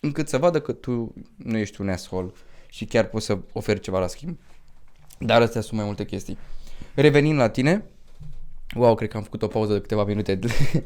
[0.02, 2.32] încât să vadă că tu nu ești un asshole
[2.70, 4.38] și chiar poți să oferi ceva la schimb.
[5.20, 6.38] Dar astea sunt mai multe chestii.
[6.96, 7.84] Revenind la tine,
[8.76, 10.36] wow, cred că am făcut o pauză de câteva minute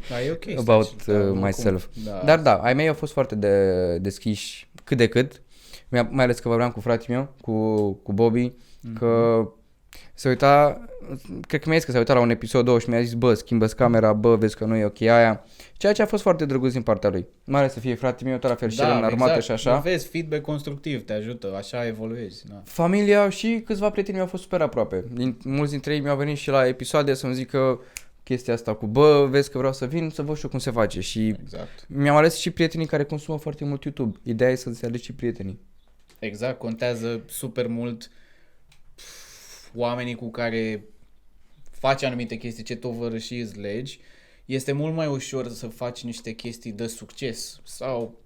[0.10, 0.48] Da, e ok.
[0.68, 1.88] about stai, uh, dar oricum, myself.
[2.06, 2.22] Da.
[2.26, 5.42] Dar da, ai mei au fost foarte de, deschiși cât de cât,
[5.90, 8.52] Mi-a- mai ales că vorbeam cu fratele meu, cu, cu Bobby,
[8.82, 8.98] Mhm.
[8.98, 9.48] că
[10.22, 10.86] se uita,
[11.48, 13.34] cred că mi-a zis că se uita la un episod 2 și mi-a zis, bă,
[13.34, 15.44] schimbă camera, bă, vezi că nu e ok aia,
[15.78, 17.28] ceea ce a fost foarte drăguț din partea lui.
[17.46, 19.44] Mai ales să fie fratele meu, tot la fel și el în armată exact.
[19.44, 19.80] și așa.
[19.80, 22.44] Vezi, feedback constructiv te ajută, așa evoluezi.
[22.48, 22.62] Da.
[22.64, 25.04] Familia și câțiva prieteni mi-au fost super aproape.
[25.14, 27.80] Din, mulți dintre ei mi-au venit și la episoade să-mi zică
[28.24, 30.72] chestia asta cu, bă, vezi că vreau să vin, să văd și eu cum se
[30.72, 31.00] face.
[31.00, 31.86] Și Exact.
[31.88, 34.18] mi-am ales și prietenii care consumă foarte mult YouTube.
[34.24, 35.60] Ideea e să-ți alegi și prietenii.
[36.20, 38.10] Exact, contează super mult
[39.76, 40.86] oamenii cu care
[41.72, 44.00] faci anumite chestii, ce tovărășiți îți legi,
[44.46, 48.20] este mult mai ușor să faci niște chestii de succes sau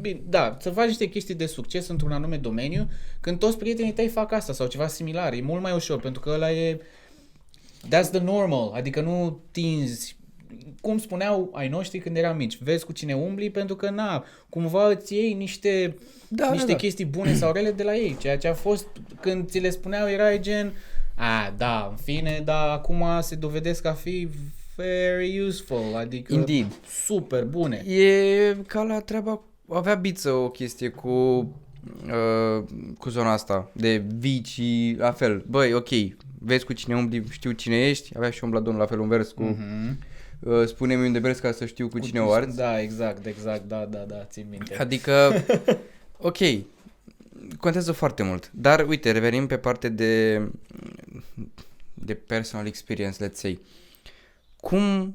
[0.00, 4.08] Bine, da, să faci niște chestii de succes într-un anume domeniu când toți prietenii tăi
[4.08, 5.32] fac asta sau ceva similar.
[5.32, 6.80] E mult mai ușor pentru că ăla e
[7.86, 10.17] that's the normal, adică nu tinzi
[10.80, 14.88] cum spuneau ai noștri când eram mici, vezi cu cine umbli pentru că na, cumva
[14.88, 15.94] îți iei niște
[16.28, 16.78] Da, niște da, da.
[16.78, 18.16] chestii bune sau rele de la ei.
[18.20, 18.86] Ceea ce a fost
[19.20, 20.72] când ți le spuneau era gen,
[21.14, 24.28] a, da, în fine, dar acum se dovedesc a fi
[24.76, 26.66] very useful, adică Indeed.
[27.06, 27.76] super bune.
[27.86, 32.64] E ca la treaba, avea biță o chestie cu, uh,
[32.98, 35.44] cu zona asta de vicii, la fel.
[35.48, 35.88] Băi, ok,
[36.38, 39.42] vezi cu cine umbli, știu cine ești, avea și umbladonul la fel un vers cu
[39.42, 39.98] Mhm.
[40.40, 42.56] Uh, spune-mi unde vrei ca să știu cu cine o arzi.
[42.56, 44.76] Da, exact, exact, da, da, da, țin minte.
[44.76, 45.44] Adică,
[46.18, 46.38] ok,
[47.60, 48.50] contează foarte mult.
[48.54, 50.42] Dar, uite, revenim pe parte de,
[51.94, 53.60] de personal experience, let's say.
[54.60, 55.14] Cum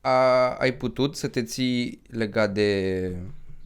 [0.00, 3.00] a, ai putut să te ții legat de,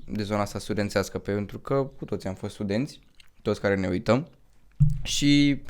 [0.04, 1.18] de zona asta studențească?
[1.18, 3.00] Pentru că cu toți am fost studenți,
[3.42, 4.28] toți care ne uităm.
[5.02, 5.62] Și,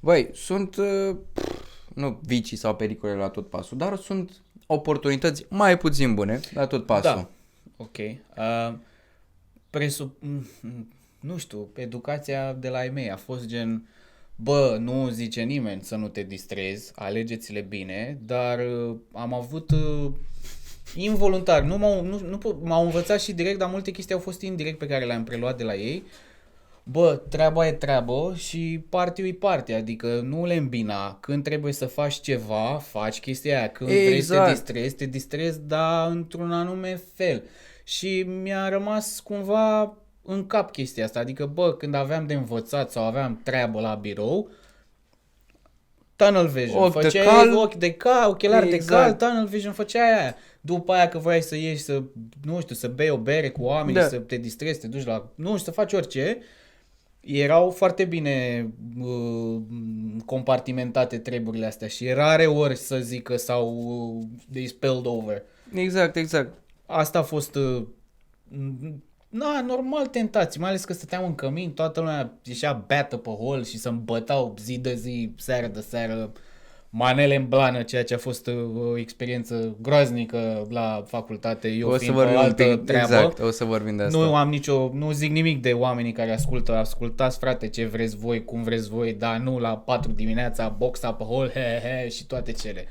[0.00, 1.55] băi, sunt, uh, pf,
[1.96, 4.30] nu vicii sau pericole la tot pasul, dar sunt
[4.66, 7.02] oportunități mai puțin bune la tot pasul.
[7.14, 7.28] Da.
[7.76, 7.96] Ok.
[8.36, 8.74] Uh,
[9.70, 10.16] presup...
[10.22, 10.88] mm, mm,
[11.20, 13.88] Nu știu, educația de la ei mei a fost gen...
[14.38, 20.10] Bă, nu zice nimeni să nu te distrezi, alegeți-le bine, dar uh, am avut uh,
[20.94, 24.40] involuntar, nu m-au, nu, nu, pot- m-au învățat și direct, dar multe chestii au fost
[24.40, 26.02] indirect pe care le-am preluat de la ei.
[26.88, 31.18] Bă, treaba e treabă și party e party, adică nu le îmbina.
[31.20, 33.68] Când trebuie să faci ceva, faci chestia aia.
[33.68, 34.50] Când vrei să te Exact.
[34.50, 37.42] distrezi, te distrezi, dar într-un anume fel.
[37.84, 41.18] Și mi-a rămas cumva în cap chestia asta.
[41.18, 44.48] Adică, bă, când aveam de învățat sau aveam treabă la birou,
[46.16, 46.82] tunnel vision.
[46.82, 47.56] Ochi de făceai cal.
[47.56, 48.86] ochi de cal, ochelari Exact.
[48.88, 50.36] de cal, tunnel vision, făceai aia.
[50.60, 52.02] După aia că vrei să ieși să,
[52.44, 54.08] nu știu, să bei o bere cu oamenii, Da.
[54.08, 56.38] să te distrezi, să te duci la, nu știu, să faci orice,
[57.26, 58.68] erau foarte bine
[59.00, 59.60] uh,
[60.24, 65.42] compartimentate treburile astea și rare ori să zică sau uh, they spilled over.
[65.74, 66.52] Exact, exact.
[66.86, 67.86] Asta a fost uh,
[69.28, 73.64] na, normal tentații, mai ales că stăteam în cămin, toată lumea ieșea beată pe hol
[73.64, 76.32] și să-mi bătau zi de zi, seară de seară,
[76.90, 78.54] manele în blană, ceea ce a fost uh,
[78.90, 82.84] o experiență groaznică la facultate, eu o să fiind pe o vorbim un altă pic,
[82.84, 83.14] treabă.
[83.14, 84.18] exact, o să vorbim de asta.
[84.18, 88.44] Nu am nicio, nu zic nimic de oamenii care ascultă, ascultați frate ce vreți voi,
[88.44, 92.52] cum vreți voi, dar nu la 4 dimineața, boxa pe hol, he, he, și toate
[92.52, 92.86] cele.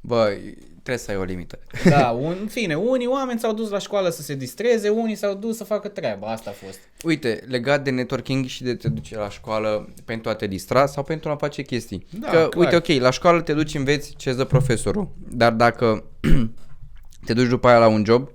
[0.00, 0.36] Bă,
[0.72, 1.58] trebuie să ai o limită.
[1.88, 5.34] Da, un, în fine, unii oameni s-au dus la școală să se distreze, unii s-au
[5.34, 6.78] dus să facă treaba, asta a fost.
[7.04, 11.02] Uite, legat de networking și de te duce la școală pentru a te distra sau
[11.02, 12.06] pentru a face chestii.
[12.10, 12.64] Da, că, clar.
[12.64, 16.04] uite, ok, la școală te duci, înveți ce îți dă profesorul, dar dacă
[17.26, 18.28] te duci după aia la un job,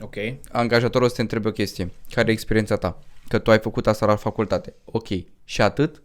[0.00, 0.14] Ok.
[0.52, 1.90] angajatorul o să te întrebe o chestie.
[2.10, 2.98] Care e experiența ta?
[3.28, 4.74] Că tu ai făcut asta la facultate.
[4.84, 5.06] Ok.
[5.44, 6.02] Și atât?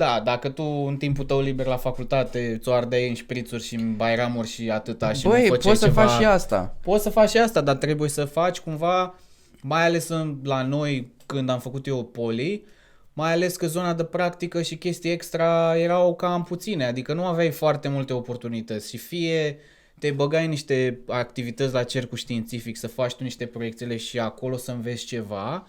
[0.00, 3.96] Da, dacă tu în timpul tău liber la facultate ți-o ardeai în șprițuri și în
[3.96, 6.06] bairamuri și atâta și nu Băi, făceai poți să ceva...
[6.06, 6.76] faci și asta.
[6.80, 9.14] Poți să faci și asta, dar trebuie să faci cumva,
[9.62, 12.64] mai ales în, la noi când am făcut eu poli,
[13.12, 17.50] mai ales că zona de practică și chestii extra erau cam puține, adică nu aveai
[17.50, 19.58] foarte multe oportunități și fie
[19.98, 24.56] te băgai în niște activități la cercul științific să faci tu niște proiectele și acolo
[24.56, 25.66] să înveți ceva,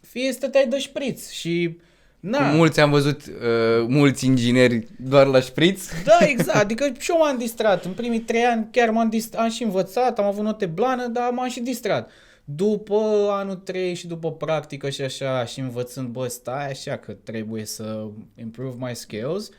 [0.00, 1.78] fie stăteai de șpriț și
[2.20, 5.88] na, Mulți am văzut, uh, mulți ingineri doar la șpriț.
[6.04, 6.58] da, exact.
[6.58, 7.84] Adică și eu m-am distrat.
[7.84, 11.30] În primii trei ani chiar m-am distrat, am și învățat, am avut note blană, dar
[11.30, 12.10] m-am și distrat.
[12.44, 17.64] După anul 3 și după practică și așa și învățând, bă, stai așa că trebuie
[17.64, 19.50] să improve my skills,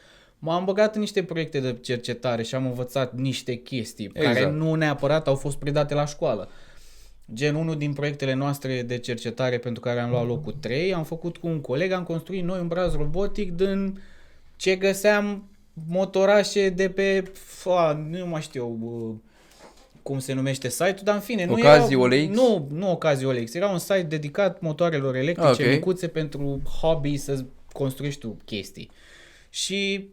[0.41, 4.26] M-am băgat în niște proiecte de cercetare și am învățat niște chestii exact.
[4.26, 4.55] care Exact.
[4.57, 6.49] nu neapărat au fost predate la școală.
[7.34, 11.38] Gen, unul din proiectele noastre de cercetare pentru care am luat locul 3, am făcut
[11.38, 14.02] cu un coleg, am construit noi un braț robotic din
[14.56, 15.44] ce găseam
[15.88, 19.16] motorașe de pe, fa, nu mai știu uh,
[20.04, 22.36] cum se numește site-ul, dar în fine, nu Ocazii era, OLX?
[22.36, 25.74] Nu, nu Ocazii OLX, era un site dedicat motoarelor electrice, Ah, ok.
[25.74, 28.90] micuțe pentru hobby să construiești tu chestii.
[29.50, 30.08] Și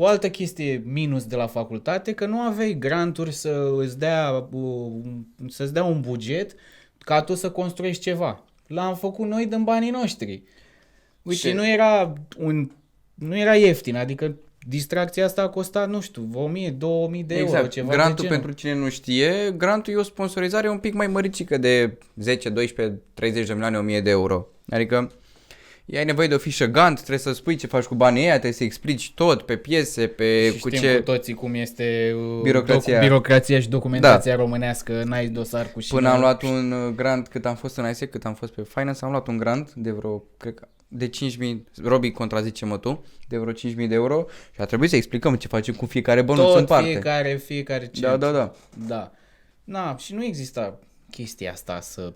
[0.00, 4.92] o altă chestie minus de la facultate, că nu aveai granturi să îți dea, uh,
[5.48, 6.54] să-ți dea un buget
[6.98, 8.44] ca tu să construiești ceva.
[8.66, 10.42] L-am făcut noi din banii noștri.
[11.22, 11.48] Uite.
[11.48, 12.70] Și nu era un
[13.14, 14.34] nu era ieftin, adică
[14.68, 17.70] distracția asta a costat, nu știu, 1000, 2000 de euro, Exact.
[17.70, 18.36] ceva Grantul de genul.
[18.36, 23.00] pentru cine nu știe, grantul e o sponsorizare un pic mai măricică de 10, 12,
[23.14, 24.46] 30 de milioane, 1000 de euro.
[24.68, 25.12] Adică
[25.98, 28.52] ai nevoie de o fișă Gantt, trebuie să spui ce faci cu banii ăia, trebuie
[28.52, 30.96] să explici tot pe piese, pe și cu știm ce...
[30.96, 32.92] cu toții cum este uh, Birocrația.
[32.92, 34.42] Doc, birocrația și documentația da.
[34.42, 37.88] românească, n-ai dosar cu și Până am luat un uh, grant, cât am fost în
[37.88, 41.10] ISEC, cât am fost pe Finance, am luat un grant de vreo, cred că, de
[41.10, 45.48] 5.000, Robi contrazice-mă tu, de vreo 5.000 de euro și a trebuit să explicăm ce
[45.48, 46.88] facem cu fiecare bănuț tot în parte.
[46.88, 48.00] fiecare, fiecare ce.
[48.00, 48.52] Da, da, da.
[48.86, 49.12] Da.
[49.64, 50.78] Na, și nu exista
[51.10, 52.12] chestia asta să...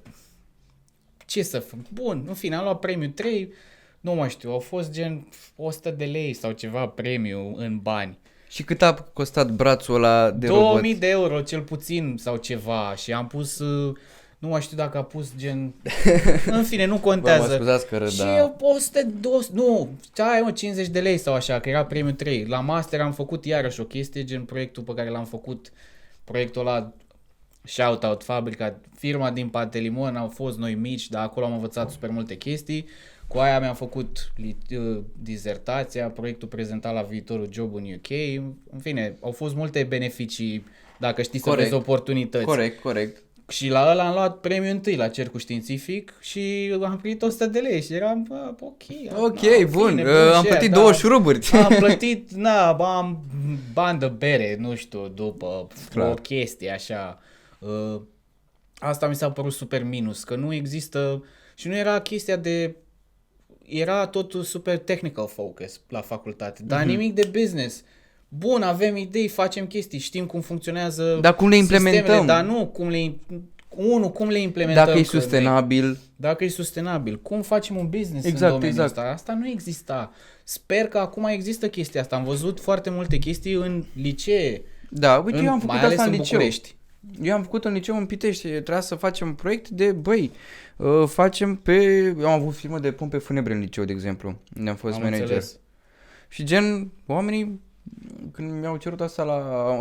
[1.27, 1.79] Ce să fac?
[1.93, 3.53] Bun, în fine, am luat premiu 3,
[4.01, 8.19] nu mai știu, au fost gen 100 de lei sau ceva premiu în bani.
[8.49, 11.01] Și cât a costat brațul ăla de 2000 robot?
[11.01, 13.59] de euro cel puțin sau ceva și am pus...
[13.59, 13.97] uh,
[14.39, 15.75] Nu mai știu dacă a pus gen...
[16.47, 17.55] În fine, nu Bă, mă contează.
[17.55, 18.37] scuzați că râd, Și da.
[18.37, 22.47] eu 100, 200, nu, ai mă, 50 de lei sau așa, că era premiu 3.
[22.47, 25.73] La master am făcut iarăși o chestie, gen proiectul pe care l-am făcut,
[26.25, 26.93] proiectul ăla,
[27.65, 32.35] shout-out, fabrica, firma din Pantelimon, au fost noi mici, dar acolo am învățat super multe
[32.37, 32.87] chestii.
[33.29, 38.11] Cu aia mi-am făcut li- uh, dizertația, proiectul prezentat la viitorul job în UK.
[38.73, 40.65] În fine, au fost multe beneficii
[40.99, 41.63] dacă știi să Corect.
[41.69, 42.45] vezi oportunități.
[42.45, 43.23] Corect, corect.
[43.49, 47.59] Și la ăla am luat premiul întâi la cercul științific și am primit 100 de
[47.59, 48.83] lei și eram, bă, ok.
[49.25, 50.97] Ok, na, bun, bine, uh, am și plătit aia, două da.
[50.97, 51.51] șuruburi.
[51.53, 53.21] Am plătit, na, am
[53.73, 56.11] bani de bere, nu știu, după Clar.
[56.11, 57.19] o chestie așa.
[57.67, 58.01] Uh,
[58.79, 62.77] asta mi s-a părut super minus, că nu există și nu era chestia de
[63.67, 66.89] era totul super technical focus la facultate, dar Mhm.
[66.89, 67.83] nimic de business.
[68.29, 72.27] Bun, avem idei, facem chestii, știm cum funcționează Dar cum le sistemele, implementăm?
[72.27, 73.15] dar nu cum le
[73.69, 74.85] unu, cum le implementăm.
[74.85, 78.69] Dacă e că ne- sustenabil, dacă e sustenabil, cum facem un business Exact, în domeniul
[78.85, 78.89] exact.
[78.99, 79.11] ăsta?
[79.11, 80.13] Asta nu exista.
[80.45, 82.17] Sper că acum există chestia asta.
[82.17, 85.99] Am văzut foarte multe chestii în licee, da, uite, în, eu am făcut mai ales
[85.99, 86.39] asta în în liceu.
[86.39, 86.75] București.
[87.23, 90.31] Eu am făcut în liceu în Pitești, trebuia să facem un proiect de, băi,
[90.77, 91.83] uh, facem pe...
[92.19, 95.03] Eu am avut firmă de pompe funebre în liceu, de exemplu, unde am fost Am
[95.03, 95.23] manager.
[95.23, 95.59] înțeles.
[96.29, 97.61] Și gen, oamenii,
[98.33, 99.35] când mi-au cerut asta la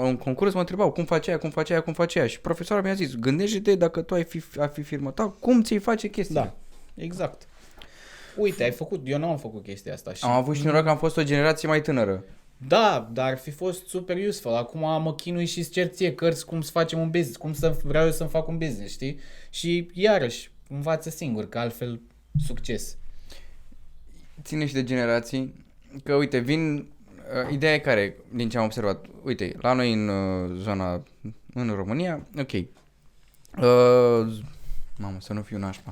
[0.04, 2.28] un concurs, mă întrebau cum face aia, cum face aia, cum face aia.
[2.28, 5.78] Și profesorul mi-a zis, gândește-te dacă tu ai fi, ai fi firma ta, cum ți-i
[5.78, 6.42] face chestia.
[6.42, 6.54] Da,
[7.04, 7.48] exact.
[8.38, 10.14] Uite, ai făcut, eu nu am făcut chestia asta.
[10.14, 10.24] Și...
[10.24, 12.24] Am avut și noroc că am fost o generație mai tânără.
[12.68, 14.54] Da, dar ar fi fost super useful.
[14.54, 18.06] Acum mă chinui și cer ție cărți cum să facem un business, cum să vreau
[18.06, 19.20] eu să-mi fac un business, știi?
[19.50, 22.02] Și iarăși, învață singur, că altfel
[22.46, 22.98] succes.
[24.42, 25.66] ține și de generații,
[26.04, 30.08] că uite, vin, uh, ideea e care, din ce am observat, uite, la noi în
[30.08, 31.04] uh, zona,
[31.54, 32.68] în România, ok, uh,
[34.98, 35.90] mamă, să nu fiu nașpa,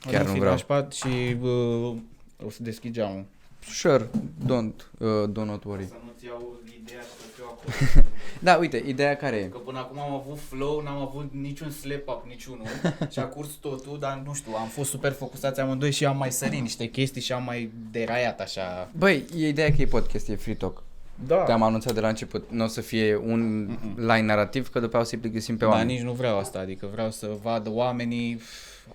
[0.00, 1.96] chiar nu fi vreau, nașpat și uh,
[2.44, 3.26] o să deschid geamul.
[3.72, 4.08] Sure,
[4.46, 5.84] don't, uh, do not worry.
[5.86, 8.04] Să nu-ți iau ideea și să fiu acolo.
[8.40, 12.24] Da, uite, ideea care e, Că până acum am avut flow, n-am avut niciun slap-up,
[12.26, 12.66] niciunul
[13.12, 16.32] și a curs totul, dar nu știu, am fost super focusați amândoi și am mai
[16.32, 18.90] sărit niște chestii și am mai deraiat așa.
[18.98, 20.82] băi, e ideea că e podcast, e free talk,
[21.26, 21.36] Da.
[21.36, 25.04] te-am anunțat de la început, nu o să fie un line narrativ, că după aia
[25.04, 25.92] o să-i plictisim pe Dar oameni.
[25.92, 28.40] nici nu vreau asta, adică vreau să vadă oamenii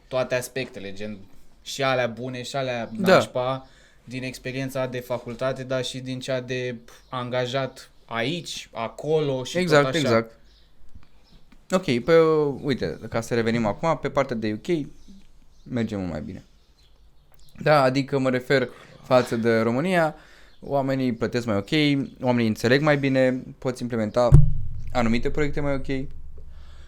[0.07, 1.17] toate aspectele, gen
[1.61, 3.13] și alea bune și alea Da.
[3.13, 3.67] nașpa,
[4.11, 6.75] din experiența de facultate, dar și din cea de
[7.09, 9.99] angajat aici, acolo și exact, tot așa.
[9.99, 10.39] exact.
[11.69, 12.17] Ok, pe,
[12.61, 14.87] uite, ca să revenim acum, pe partea de UK
[15.63, 16.43] mergem mult mai bine.
[17.61, 18.69] Da, adică mă refer
[19.03, 20.15] față de România,
[20.59, 21.69] oamenii plătesc mai ok,
[22.21, 24.29] oamenii înțeleg mai bine, poți implementa
[24.91, 25.87] anumite proiecte mai ok.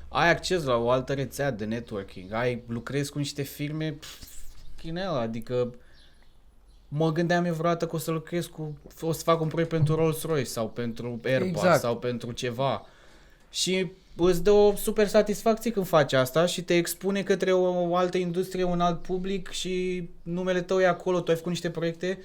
[0.09, 4.23] ai acces la o altă rețea de networking, ai lucrezi cu niște firme pf,
[4.77, 5.75] chinel, adică
[6.95, 9.95] mă gândeam eu vreodată că o să lucrez cu, o să fac un proiect pentru
[9.95, 11.79] Rolls-Royce sau pentru Airbus Exact.
[11.79, 12.85] sau pentru ceva
[13.51, 17.95] și îți dă o super satisfacție când faci asta și te expune către o, o
[17.95, 22.19] altă industrie, un alt public și numele tău e acolo, tu ai făcut niște proiecte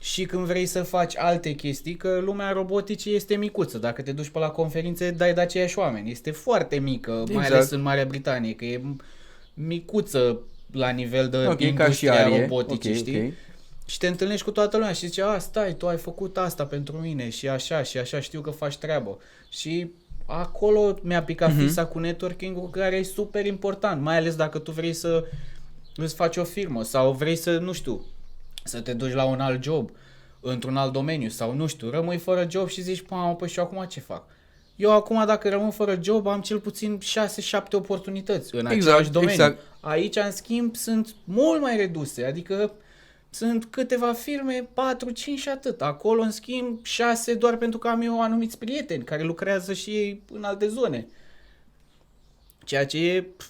[0.00, 3.78] și când vrei să faci alte chestii, că lumea roboticii este micuță.
[3.78, 6.10] Dacă te duci pe la conferințe, dai de aceiași oameni.
[6.10, 7.32] Este foarte mică, exact.
[7.32, 7.52] mai Exact.
[7.60, 8.82] ales în Marea Britanie, că e
[9.54, 10.38] micuță
[10.72, 12.40] la nivel de Ok, ca și industria arie.
[12.40, 13.24] roboticii, Ok, știi?
[13.26, 13.32] ok.
[13.92, 16.96] Și te întâlnești cu toată lumea și zice, a, stai, tu ai făcut asta pentru
[16.96, 19.18] mine și așa și așa, știu că faci treabă.
[19.48, 19.90] Și
[20.26, 21.58] acolo mi-a picat Mhm.
[21.58, 21.66] uh-huh.
[21.66, 25.24] fisa cu networking-ul care e super important, mai ales dacă tu vrei să
[25.96, 28.04] îți faci o firmă sau vrei să, nu știu,
[28.64, 29.90] să te duci la un alt job
[30.40, 33.64] într-un alt domeniu sau nu știu, rămâi fără job și zici, păi, păi și eu
[33.64, 34.24] acum ce fac?
[34.76, 39.32] Eu acum dacă rămân fără job am cel puțin 6-7 oportunități în Exact, același domeniu.
[39.32, 39.58] exact.
[39.80, 42.72] Aici, în schimb, sunt mult mai reduse, adică
[43.34, 45.82] sunt câteva firme, 4, 5 și atât.
[45.82, 50.22] Acolo, în schimb, 6 doar pentru că am eu anumiți prieteni care lucrează și ei
[50.32, 51.06] în alte zone.
[52.64, 53.48] Ceea ce e pf,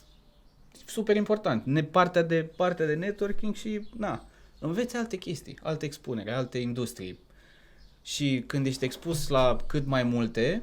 [0.87, 1.65] super important.
[1.65, 4.27] Ne, partea, de, partea de networking și, na,
[4.59, 7.19] înveți alte chestii, alte expunere, alte industrii.
[8.03, 10.63] Și când ești expus la cât mai multe,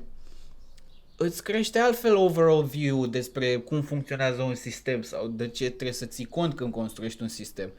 [1.18, 6.06] îți crește altfel overall view despre cum funcționează un sistem sau de ce trebuie să
[6.06, 7.70] ții cont când construiești un sistem.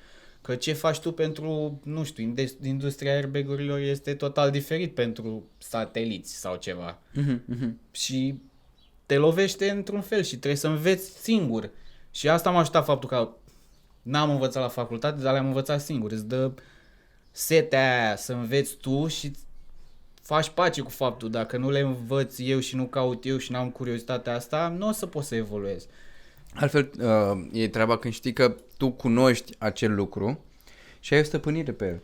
[0.43, 6.35] Că ce faci tu pentru, nu știu, indes- industria airbag-urilor este total diferit pentru sateliți
[6.35, 6.99] sau ceva.
[7.13, 7.79] Mhm, mhm.
[7.91, 8.35] Și
[9.07, 11.71] te lovește într-un fel și trebuie să înveți singur.
[12.11, 13.29] Și asta m-a ajutat faptul că
[14.03, 16.13] n-am învățat la facultate, dar le-am învățat singur.
[16.13, 16.53] Îți dă
[17.31, 19.33] setea aia să înveți tu și
[20.23, 21.31] faci pace cu faptul.
[21.31, 24.93] Dacă nu le învăț eu și nu caut eu și n-am curiozitatea asta, nu o
[24.93, 25.87] să pot să evoluez.
[26.55, 30.45] Altfel, uh, e treaba când știi că tu cunoști acel lucru
[31.01, 32.01] și ai o stăpânire pe el.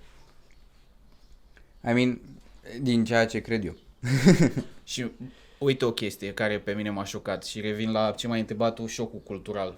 [1.91, 2.21] I mean,
[2.81, 3.75] din ceea ce cred eu.
[4.85, 5.07] Și
[5.59, 8.87] uite o chestie care pe mine m-a șocat și revin la ce m-ai întrebat tu,
[8.87, 9.77] șocul cultural.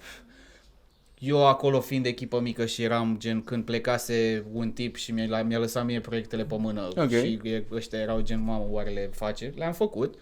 [1.18, 5.58] Eu acolo fiind echipă mică și eram gen când plecase un tip și mi-a, mi-a
[5.58, 7.10] lăsat mie proiectele pe mână Ok.
[7.10, 9.52] și e- ăștia erau gen, mamă, oare le face?
[9.56, 10.14] Le-am făcut.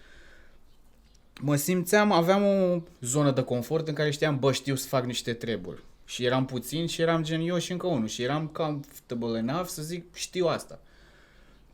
[1.41, 5.33] Mă simțeam, aveam o zonă de confort în care știam, bă, știu să fac niște
[5.33, 5.83] treburi.
[6.05, 9.81] Și eram puțin și eram gen eu și încă unul și eram comfortable enough să
[9.81, 10.79] zic, știu asta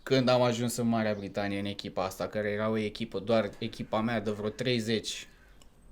[0.03, 4.01] când am ajuns în Marea Britanie în echipa asta, care era o echipă, doar echipa
[4.01, 5.27] mea de vreo 30,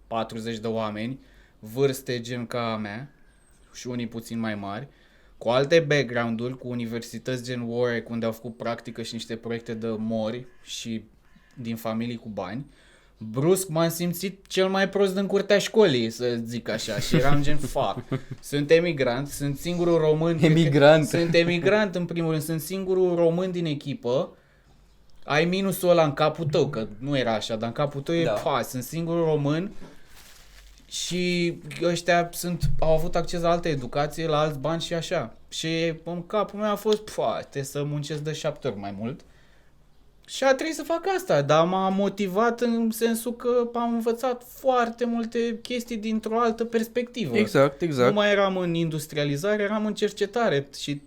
[0.07, 1.19] 40 de oameni,
[1.59, 3.11] vârste gen ca a mea
[3.73, 4.87] și unii puțin mai mari,
[5.37, 9.87] cu alte background-uri, cu universități gen Warwick, unde au făcut practică și niște proiecte de
[9.87, 11.03] mori și
[11.55, 12.65] din familii cu bani,
[13.29, 17.57] brusc m-am simțit cel mai prost din curtea școlii, să zic așa, și eram gen,
[17.57, 18.03] fuck,
[18.41, 20.37] sunt emigrant, sunt singurul român.
[20.37, 21.07] cred că- Emigrant.
[21.07, 24.29] Sunt emigrant în primul rând, sunt singurul român din echipă,
[25.23, 28.23] ai minusul ăla în capul tău, că nu era așa, dar în capul tău e,
[28.23, 28.31] Da.
[28.31, 29.71] pa, sunt singurul român
[30.89, 31.53] și
[31.83, 35.33] ăștia sunt, au avut acces la altă educație, la alți bani și așa.
[35.49, 39.19] Și în capul meu a fost, pa, trebuie să muncesc de șapte ori mai mult.
[40.35, 45.05] Și a trebuit să fac asta, dar m-a motivat în sensul că am învățat foarte
[45.05, 47.37] multe chestii dintr-o altă perspectivă.
[47.37, 48.13] Exact, Nu exact.
[48.13, 51.01] mai eram în industrializare, eram în cercetare și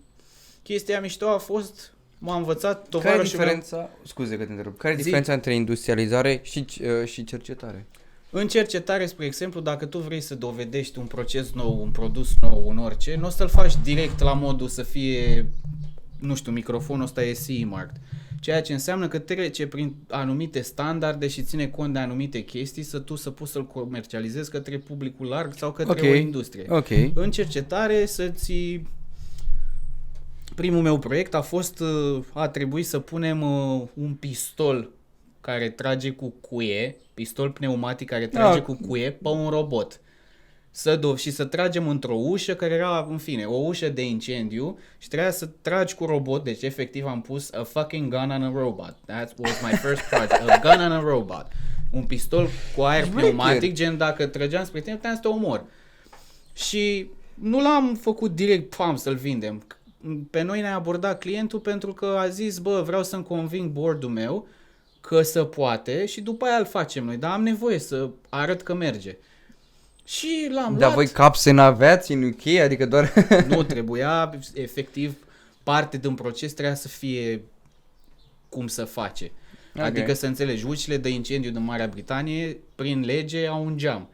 [0.63, 3.47] chestia mișto a fost, m-a învățat Care e tovarășul meu.
[3.47, 5.03] diferența, scuze că te întreb, care e Zi.
[5.03, 7.87] diferența între industrializare și, uh, și cercetare?
[8.31, 12.63] În cercetare, spre exemplu, dacă tu vrei să dovedești un proces nou, un produs nou,
[12.67, 15.47] un orice, nu o să-l faci direct la modul să fie,
[16.19, 18.01] nu știu, microfonul ăsta e CE marked.
[18.45, 22.99] Ceea ce înseamnă că trece prin anumite standarde și ține cont de anumite chestii să
[22.99, 26.13] tu să poți să-l comercializezi către publicul larg sau către Ok.
[26.13, 26.67] o industrie.
[26.69, 26.89] Ok.
[27.15, 28.81] În cercetare să-ți...
[30.55, 34.91] Primul meu proiect a fost, uh, a trebuit să punem uh, un pistol
[35.41, 38.65] care trage cu cuie, pistol pneumatic care trage Ah.
[38.65, 40.01] cu cuie pe un robot.
[40.77, 44.79] Să do- și să tragem într-o ușă care era, în fine, o ușă de incendiu
[44.99, 48.53] și trebuia să tragi cu robot, deci efectiv am pus a fucking gun on a
[48.55, 48.97] robot.
[49.07, 51.47] That was my first project, a gun on a robot.
[51.91, 53.21] Un pistol cu aer Șmecher.
[53.31, 55.65] pneumatic, gen dacă trăgeam spre tine, puteam să te omor.
[56.53, 59.67] Și nu l-am făcut direct, pam, să-l vindem.
[60.31, 64.47] Pe noi ne-a abordat clientul pentru că a zis, bă, vreau să-mi conving boardul meu
[65.01, 68.75] că să poate și după aia îl facem noi, dar am nevoie să arăt că
[68.75, 69.17] merge.
[70.05, 70.95] Și l-am Dar luat.
[70.95, 72.47] voi capse n-aveați în UK?
[72.47, 73.13] Adică doar...
[73.49, 75.17] Nu trebuia, efectiv,
[75.63, 77.43] parte din proces trebuia să fie
[78.49, 79.31] cum să face.
[79.77, 79.83] Ok.
[79.83, 84.09] Adică să înțelegi, ușile de incendiu din Marea Britanie, prin lege, au un geam.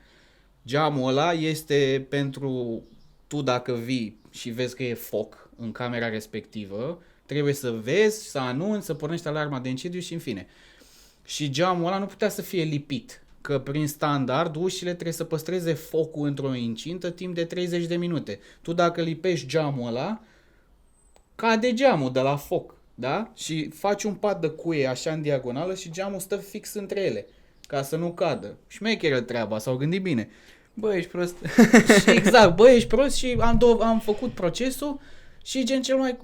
[0.67, 2.83] Geamul ăla este pentru
[3.27, 8.39] tu dacă vii și vezi că e foc în camera respectivă, trebuie să vezi, să
[8.39, 10.47] anunți, să pornești alarma de incendiu și în fine.
[11.25, 15.73] Și geamul ăla nu putea să fie lipit, că prin standard ușile trebuie să păstreze
[15.73, 18.39] focul într-o incintă timp de 30 de minute.
[18.63, 20.21] Tu dacă lipești geamul ăla,
[21.35, 22.75] cade geamul de la foc.
[22.95, 23.31] da?
[23.35, 27.27] Și faci un pat de cuie așa în diagonală și geamul stă fix între ele,
[27.67, 28.57] ca să nu cadă.
[28.67, 30.29] Șmecheră treaba, s-au gândit bine.
[30.75, 31.37] Bă, ești prost.
[32.03, 35.01] și exact, bă, ești prost și am, do- am făcut procesul
[35.45, 36.17] și gen cel mai,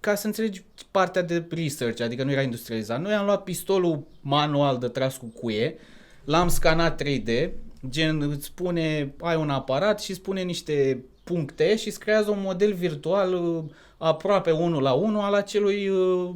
[0.00, 3.00] ca să înțelegi partea de research, adică nu era industrializat.
[3.00, 5.78] Noi am luat pistolul manual de tras cu cuie,
[6.26, 7.50] l-am scanat 3D,
[7.88, 12.72] gen îți spune, ai un aparat și spune niște puncte și îți creează un model
[12.72, 13.64] virtual uh,
[13.96, 16.30] aproape unul la unul al acelui uh,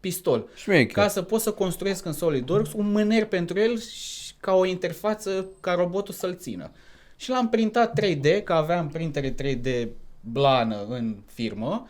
[0.00, 0.48] pistol.
[0.56, 0.86] Șmecher.
[0.86, 5.46] Ca să poți să construiesc în SolidWorks un mâner pentru el și ca o interfață
[5.60, 6.70] ca robotul să-l țină.
[7.16, 9.88] Și l-am printat 3D, că aveam printere 3D
[10.20, 11.88] blană în firmă.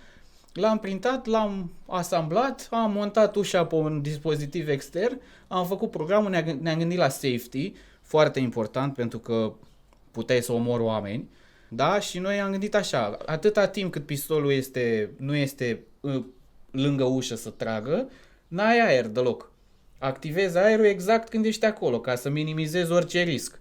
[0.56, 6.42] L-am printat, l-am asamblat, am montat ușa pe un dispozitiv extern, am făcut programul, ne-a
[6.42, 9.52] gând- ne-am gândit la safety, foarte important pentru că
[10.10, 11.28] puteai să omori oameni.
[11.68, 12.00] Da?
[12.00, 16.24] Și noi am gândit așa, atâta timp cât pistolul este, nu este uh,
[16.70, 18.08] lângă ușă să tragă,
[18.48, 19.50] n-ai aer deloc.
[19.98, 23.58] Activezi aerul exact când ești acolo, ca să minimizezi orice risc.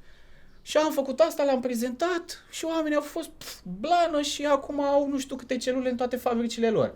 [0.68, 5.07] Și am făcut asta, l-am prezentat și oamenii au fost pf, blană și acum au
[5.07, 6.93] nu știu câte celule în toate fabricile lor.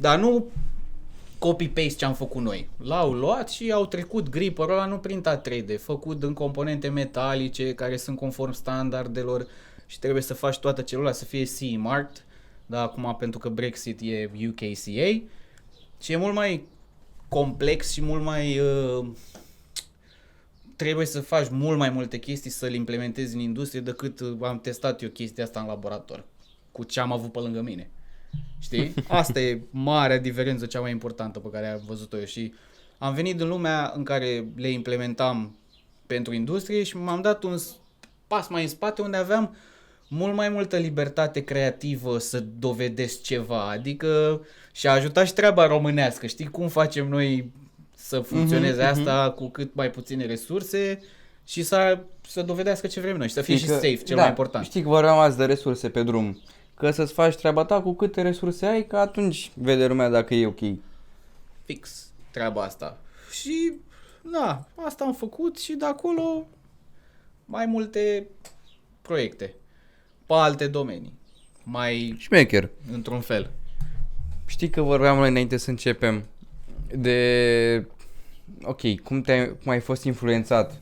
[0.00, 0.46] Dar nu
[1.38, 2.68] copy-paste ce am făcut noi.
[2.84, 7.96] L-au luat și au trecut gripperul ăla nu printat 3D, făcut în componente metalice care
[7.96, 9.46] sunt conform standardelor
[9.86, 12.24] și trebuie să faci toată celula să fie CE marked,
[12.66, 15.22] dar acum pentru că Brexit e UKCA
[16.00, 16.66] și e mult mai
[17.28, 19.06] complex și mult mai uh,
[20.82, 25.02] trebuie să faci mult mai multe chestii să-l implementezi în industrie decât uh, am testat
[25.02, 26.24] eu chestia asta în laborator
[26.72, 27.90] cu ce am avut pe lângă mine.
[28.58, 28.94] Știi?
[29.08, 32.52] Asta e marea diferență cea mai importantă pe care am văzut-o eu și
[32.98, 35.56] am venit în lumea în care le implementam
[36.06, 37.76] pentru industrie și m-am dat un s-
[38.26, 39.56] pas mai în spate unde aveam
[40.08, 44.40] mult mai multă libertate creativă să dovedesc ceva, adică
[44.72, 47.50] și a ajutat și treaba românească, știi cum facem noi
[48.02, 51.00] să funcționeze Mhm, asta cu cât mai puține resurse
[51.44, 51.98] și să,
[52.28, 54.30] să dovedească ce vrem noi și să fie și Știi că- safe, cel da, mai
[54.30, 54.64] important.
[54.64, 56.40] Știi că vorbeam azi de resurse pe drum.
[56.74, 60.46] Că să-ți faci treaba ta cu câte resurse ai, că atunci vede lumea dacă e
[60.46, 60.60] ok.
[61.64, 62.98] fix treaba asta.
[63.30, 63.72] Și,
[64.32, 66.46] da, asta am făcut și de acolo
[67.44, 68.26] mai multe
[69.02, 69.54] proiecte
[70.26, 71.12] pe alte domenii.
[71.62, 72.70] Mai Șmecher.
[72.92, 73.50] într-un fel.
[74.46, 76.24] Știi că vorbeam noi înainte să începem
[76.96, 77.86] de...
[78.62, 80.80] Ok, cum, te cum ai fost influențat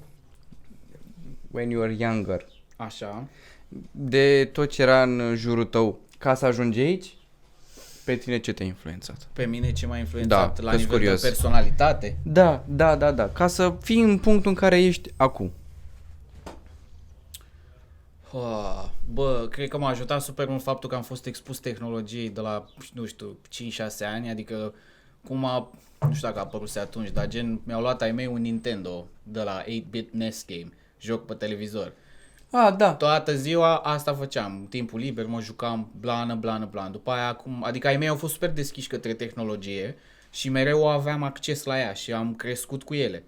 [1.51, 2.47] when you were younger
[2.77, 3.27] Așa.
[3.91, 7.15] de tot ce era în jurul tău ca să ajungi aici?
[8.05, 9.29] Pe tine ce te-a influențat?
[9.33, 11.21] Pe mine ce m-a influențat Da, la sunt nivel curios.
[11.21, 12.17] de personalitate.
[12.23, 13.29] Da, da, da, da.
[13.29, 15.53] Ca să fii în punctul în care ești acum.
[18.35, 22.41] Ah, Bă, cred că m-a ajutat super mult faptul că am fost expus tehnologiei de
[22.41, 24.75] la, nu știu, 5-6 ani, adică
[25.27, 28.41] cum a, nu știu dacă a apărut atunci, dar gen mi-au luat ai mei un
[28.41, 30.69] Nintendo de la 8-bit NES game,
[31.01, 31.93] joc pe televizor.
[32.51, 32.95] Ah, da.
[32.95, 36.91] Toată ziua asta făceam, în timpul liber mă jucam blană, blană, blană.
[36.91, 39.97] După aia acum, adică ai mei au fost super deschiși către tehnologie
[40.31, 43.25] și mereu aveam acces la ea și am crescut cu ele.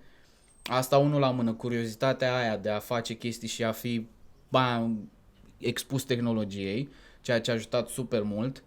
[0.62, 4.06] Asta unul la mână, curiozitatea aia de a face chestii și a fi
[4.48, 5.10] bam,
[5.58, 6.88] expus tehnologiei,
[7.20, 8.62] ceea ce a ajutat super mult.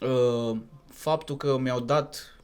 [0.00, 0.58] Uh,
[0.96, 2.35] Faptul că mi-au dat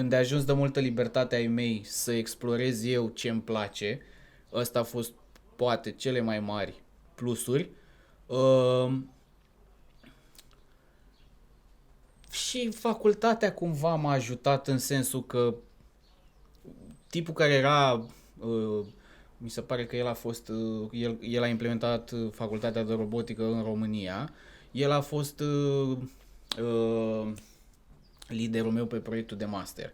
[0.00, 4.00] îndeajuns de multă libertate ai mei să explorez eu ce îmi place,
[4.52, 5.12] ăsta a fost
[5.56, 6.82] poate cele mai mari
[7.14, 7.70] plusuri.
[8.26, 8.92] Uh,
[12.30, 15.54] și facultatea cumva m-a ajutat în sensul că
[17.08, 18.06] tipul care era,
[18.38, 18.86] uh,
[19.36, 22.92] mi se pare că el a fost, uh, el, el a implementat uh, facultatea de
[22.92, 24.32] robotică în România,
[24.70, 25.96] el a fost uh,
[26.62, 27.32] uh,
[28.30, 29.92] liderul meu pe proiectul de master.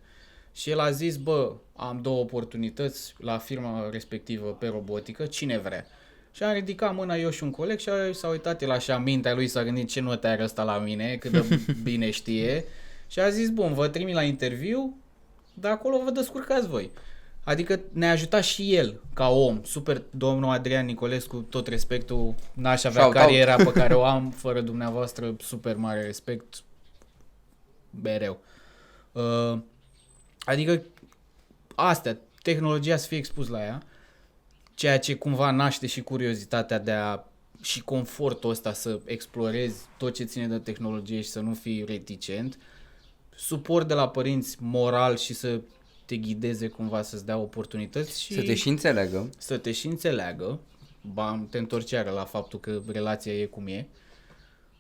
[0.53, 5.87] Și el a zis, bă, am două oportunități la firma respectivă pe robotică, cine vrea?
[6.33, 9.35] Și am ridicat mâna eu și un coleg și a- s-a uitat el așa, mintea
[9.35, 12.65] lui s-a gândit ce note are ăsta la mine, cât de bine știe.
[13.09, 14.97] Și a zis, bun, vă trimit la interviu,
[15.55, 16.91] de acolo vă descurcați voi.
[17.45, 23.01] Adică ne-a ajutat și el, ca om, super domnul Adrian Nicolescu, tot respectul, n-aș avea
[23.03, 23.25] Shout out.
[23.25, 26.63] cariera pe care o am fără dumneavoastră, super mare respect,
[28.03, 28.41] mereu.
[29.13, 29.59] Uh,
[30.45, 30.83] adică
[31.75, 33.83] astea, tehnologia să fie expus la ea,
[34.75, 37.25] ceea ce cumva naște și curiozitatea de a
[37.63, 42.59] și confortul ăsta să explorezi tot ce ține de tehnologie și să nu fii reticent,
[43.37, 45.61] suport de la părinți moral și să
[46.05, 49.31] te ghideze cumva să-ți dea oportunități și Să te și înțeleagă.
[49.39, 50.61] să te și înțeleagă,
[51.01, 53.87] ba, te întorci iară la faptul că relația e cum e.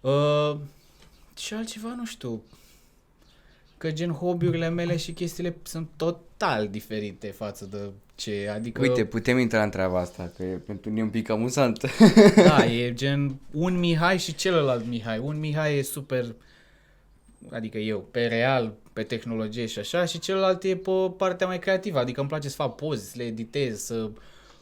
[0.00, 0.56] Uh,
[1.36, 2.42] și altceva, nu știu.
[3.78, 7.78] Că gen hobby-urile mele și chestiile sunt total diferite față de
[8.14, 8.80] ce, adică...
[8.80, 11.90] Uite, putem intra în treaba asta, că e pentru mine un pic amuzant.
[12.34, 15.18] Da, e gen un Mihai și celălalt Mihai.
[15.18, 16.34] Un Mihai e super,
[17.50, 21.98] adică eu, pe real, pe tehnologie și așa, și celălalt e pe partea mai creativă,
[21.98, 24.10] adică îmi place să fac poze, să le editez, să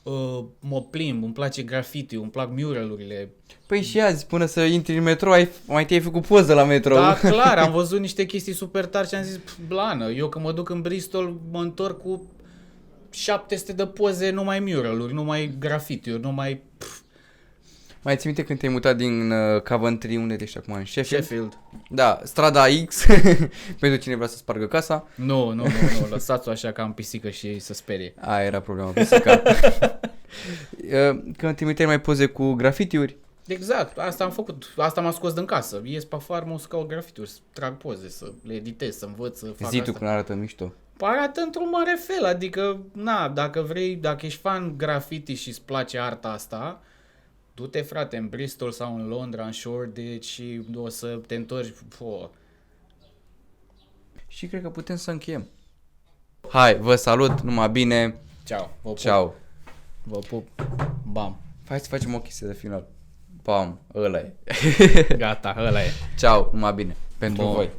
[0.04, 3.30] uh, mă plimb, îmi place graffiti îmi plac muralurile.
[3.66, 6.94] Păi și azi, până să intri în metro, ai, mai te-ai făcut poză la metro.
[6.94, 10.44] Da, clar, am văzut niște chestii super tari și am zis, "Pf, blană, eu când
[10.44, 12.22] mă duc în Bristol, mă întorc cu
[13.10, 16.93] 700 de poze, numai muraluri, numai graffiti numai pf,
[18.04, 21.24] Mai ții minte când te-ai mutat din uh, Coventry, unde ești acum, în Sheffield?
[21.24, 21.58] Sheffield.
[21.90, 23.06] Da, strada X,
[23.80, 25.08] pentru cine vrea să spargă casa.
[25.14, 25.62] Nu, nu, nu,
[26.00, 28.14] nu, lăsați-o așa ca în pisică și ei să sperie.
[28.20, 29.42] Aia era problema, pisica.
[30.84, 33.16] Uh, când te mai poze cu grafitiuri,
[33.46, 35.80] Exact, asta am făcut, asta m-a scos din casă.
[35.84, 39.46] Ies pe farmă, să caut grafituri, să trag poze, să le editez, să învăț, să
[39.46, 39.98] fac zi tu asta.
[39.98, 40.72] când arată mișto.
[41.00, 45.98] Arată într-un mare fel, adică, na, dacă vrei, dacă ești fan graffiti și îți place
[45.98, 46.82] arta asta,
[47.54, 52.30] du-te, frate, în Bristol sau în Londra, în Shoreditch și o să te întorci, po,
[54.26, 55.46] Și cred că putem să încheiem.
[56.48, 58.14] Hai, vă salut, numai bine,
[58.44, 59.34] ceau, vă pup, ceau.
[60.02, 60.48] vă pup,
[61.02, 62.86] bam, Hai să facem o chestie de final.
[63.42, 64.32] Pam, ăla e.
[65.16, 65.90] gata, ăla e.
[66.18, 67.52] Ceau, numai bine, pentru Bun.
[67.52, 67.70] voi.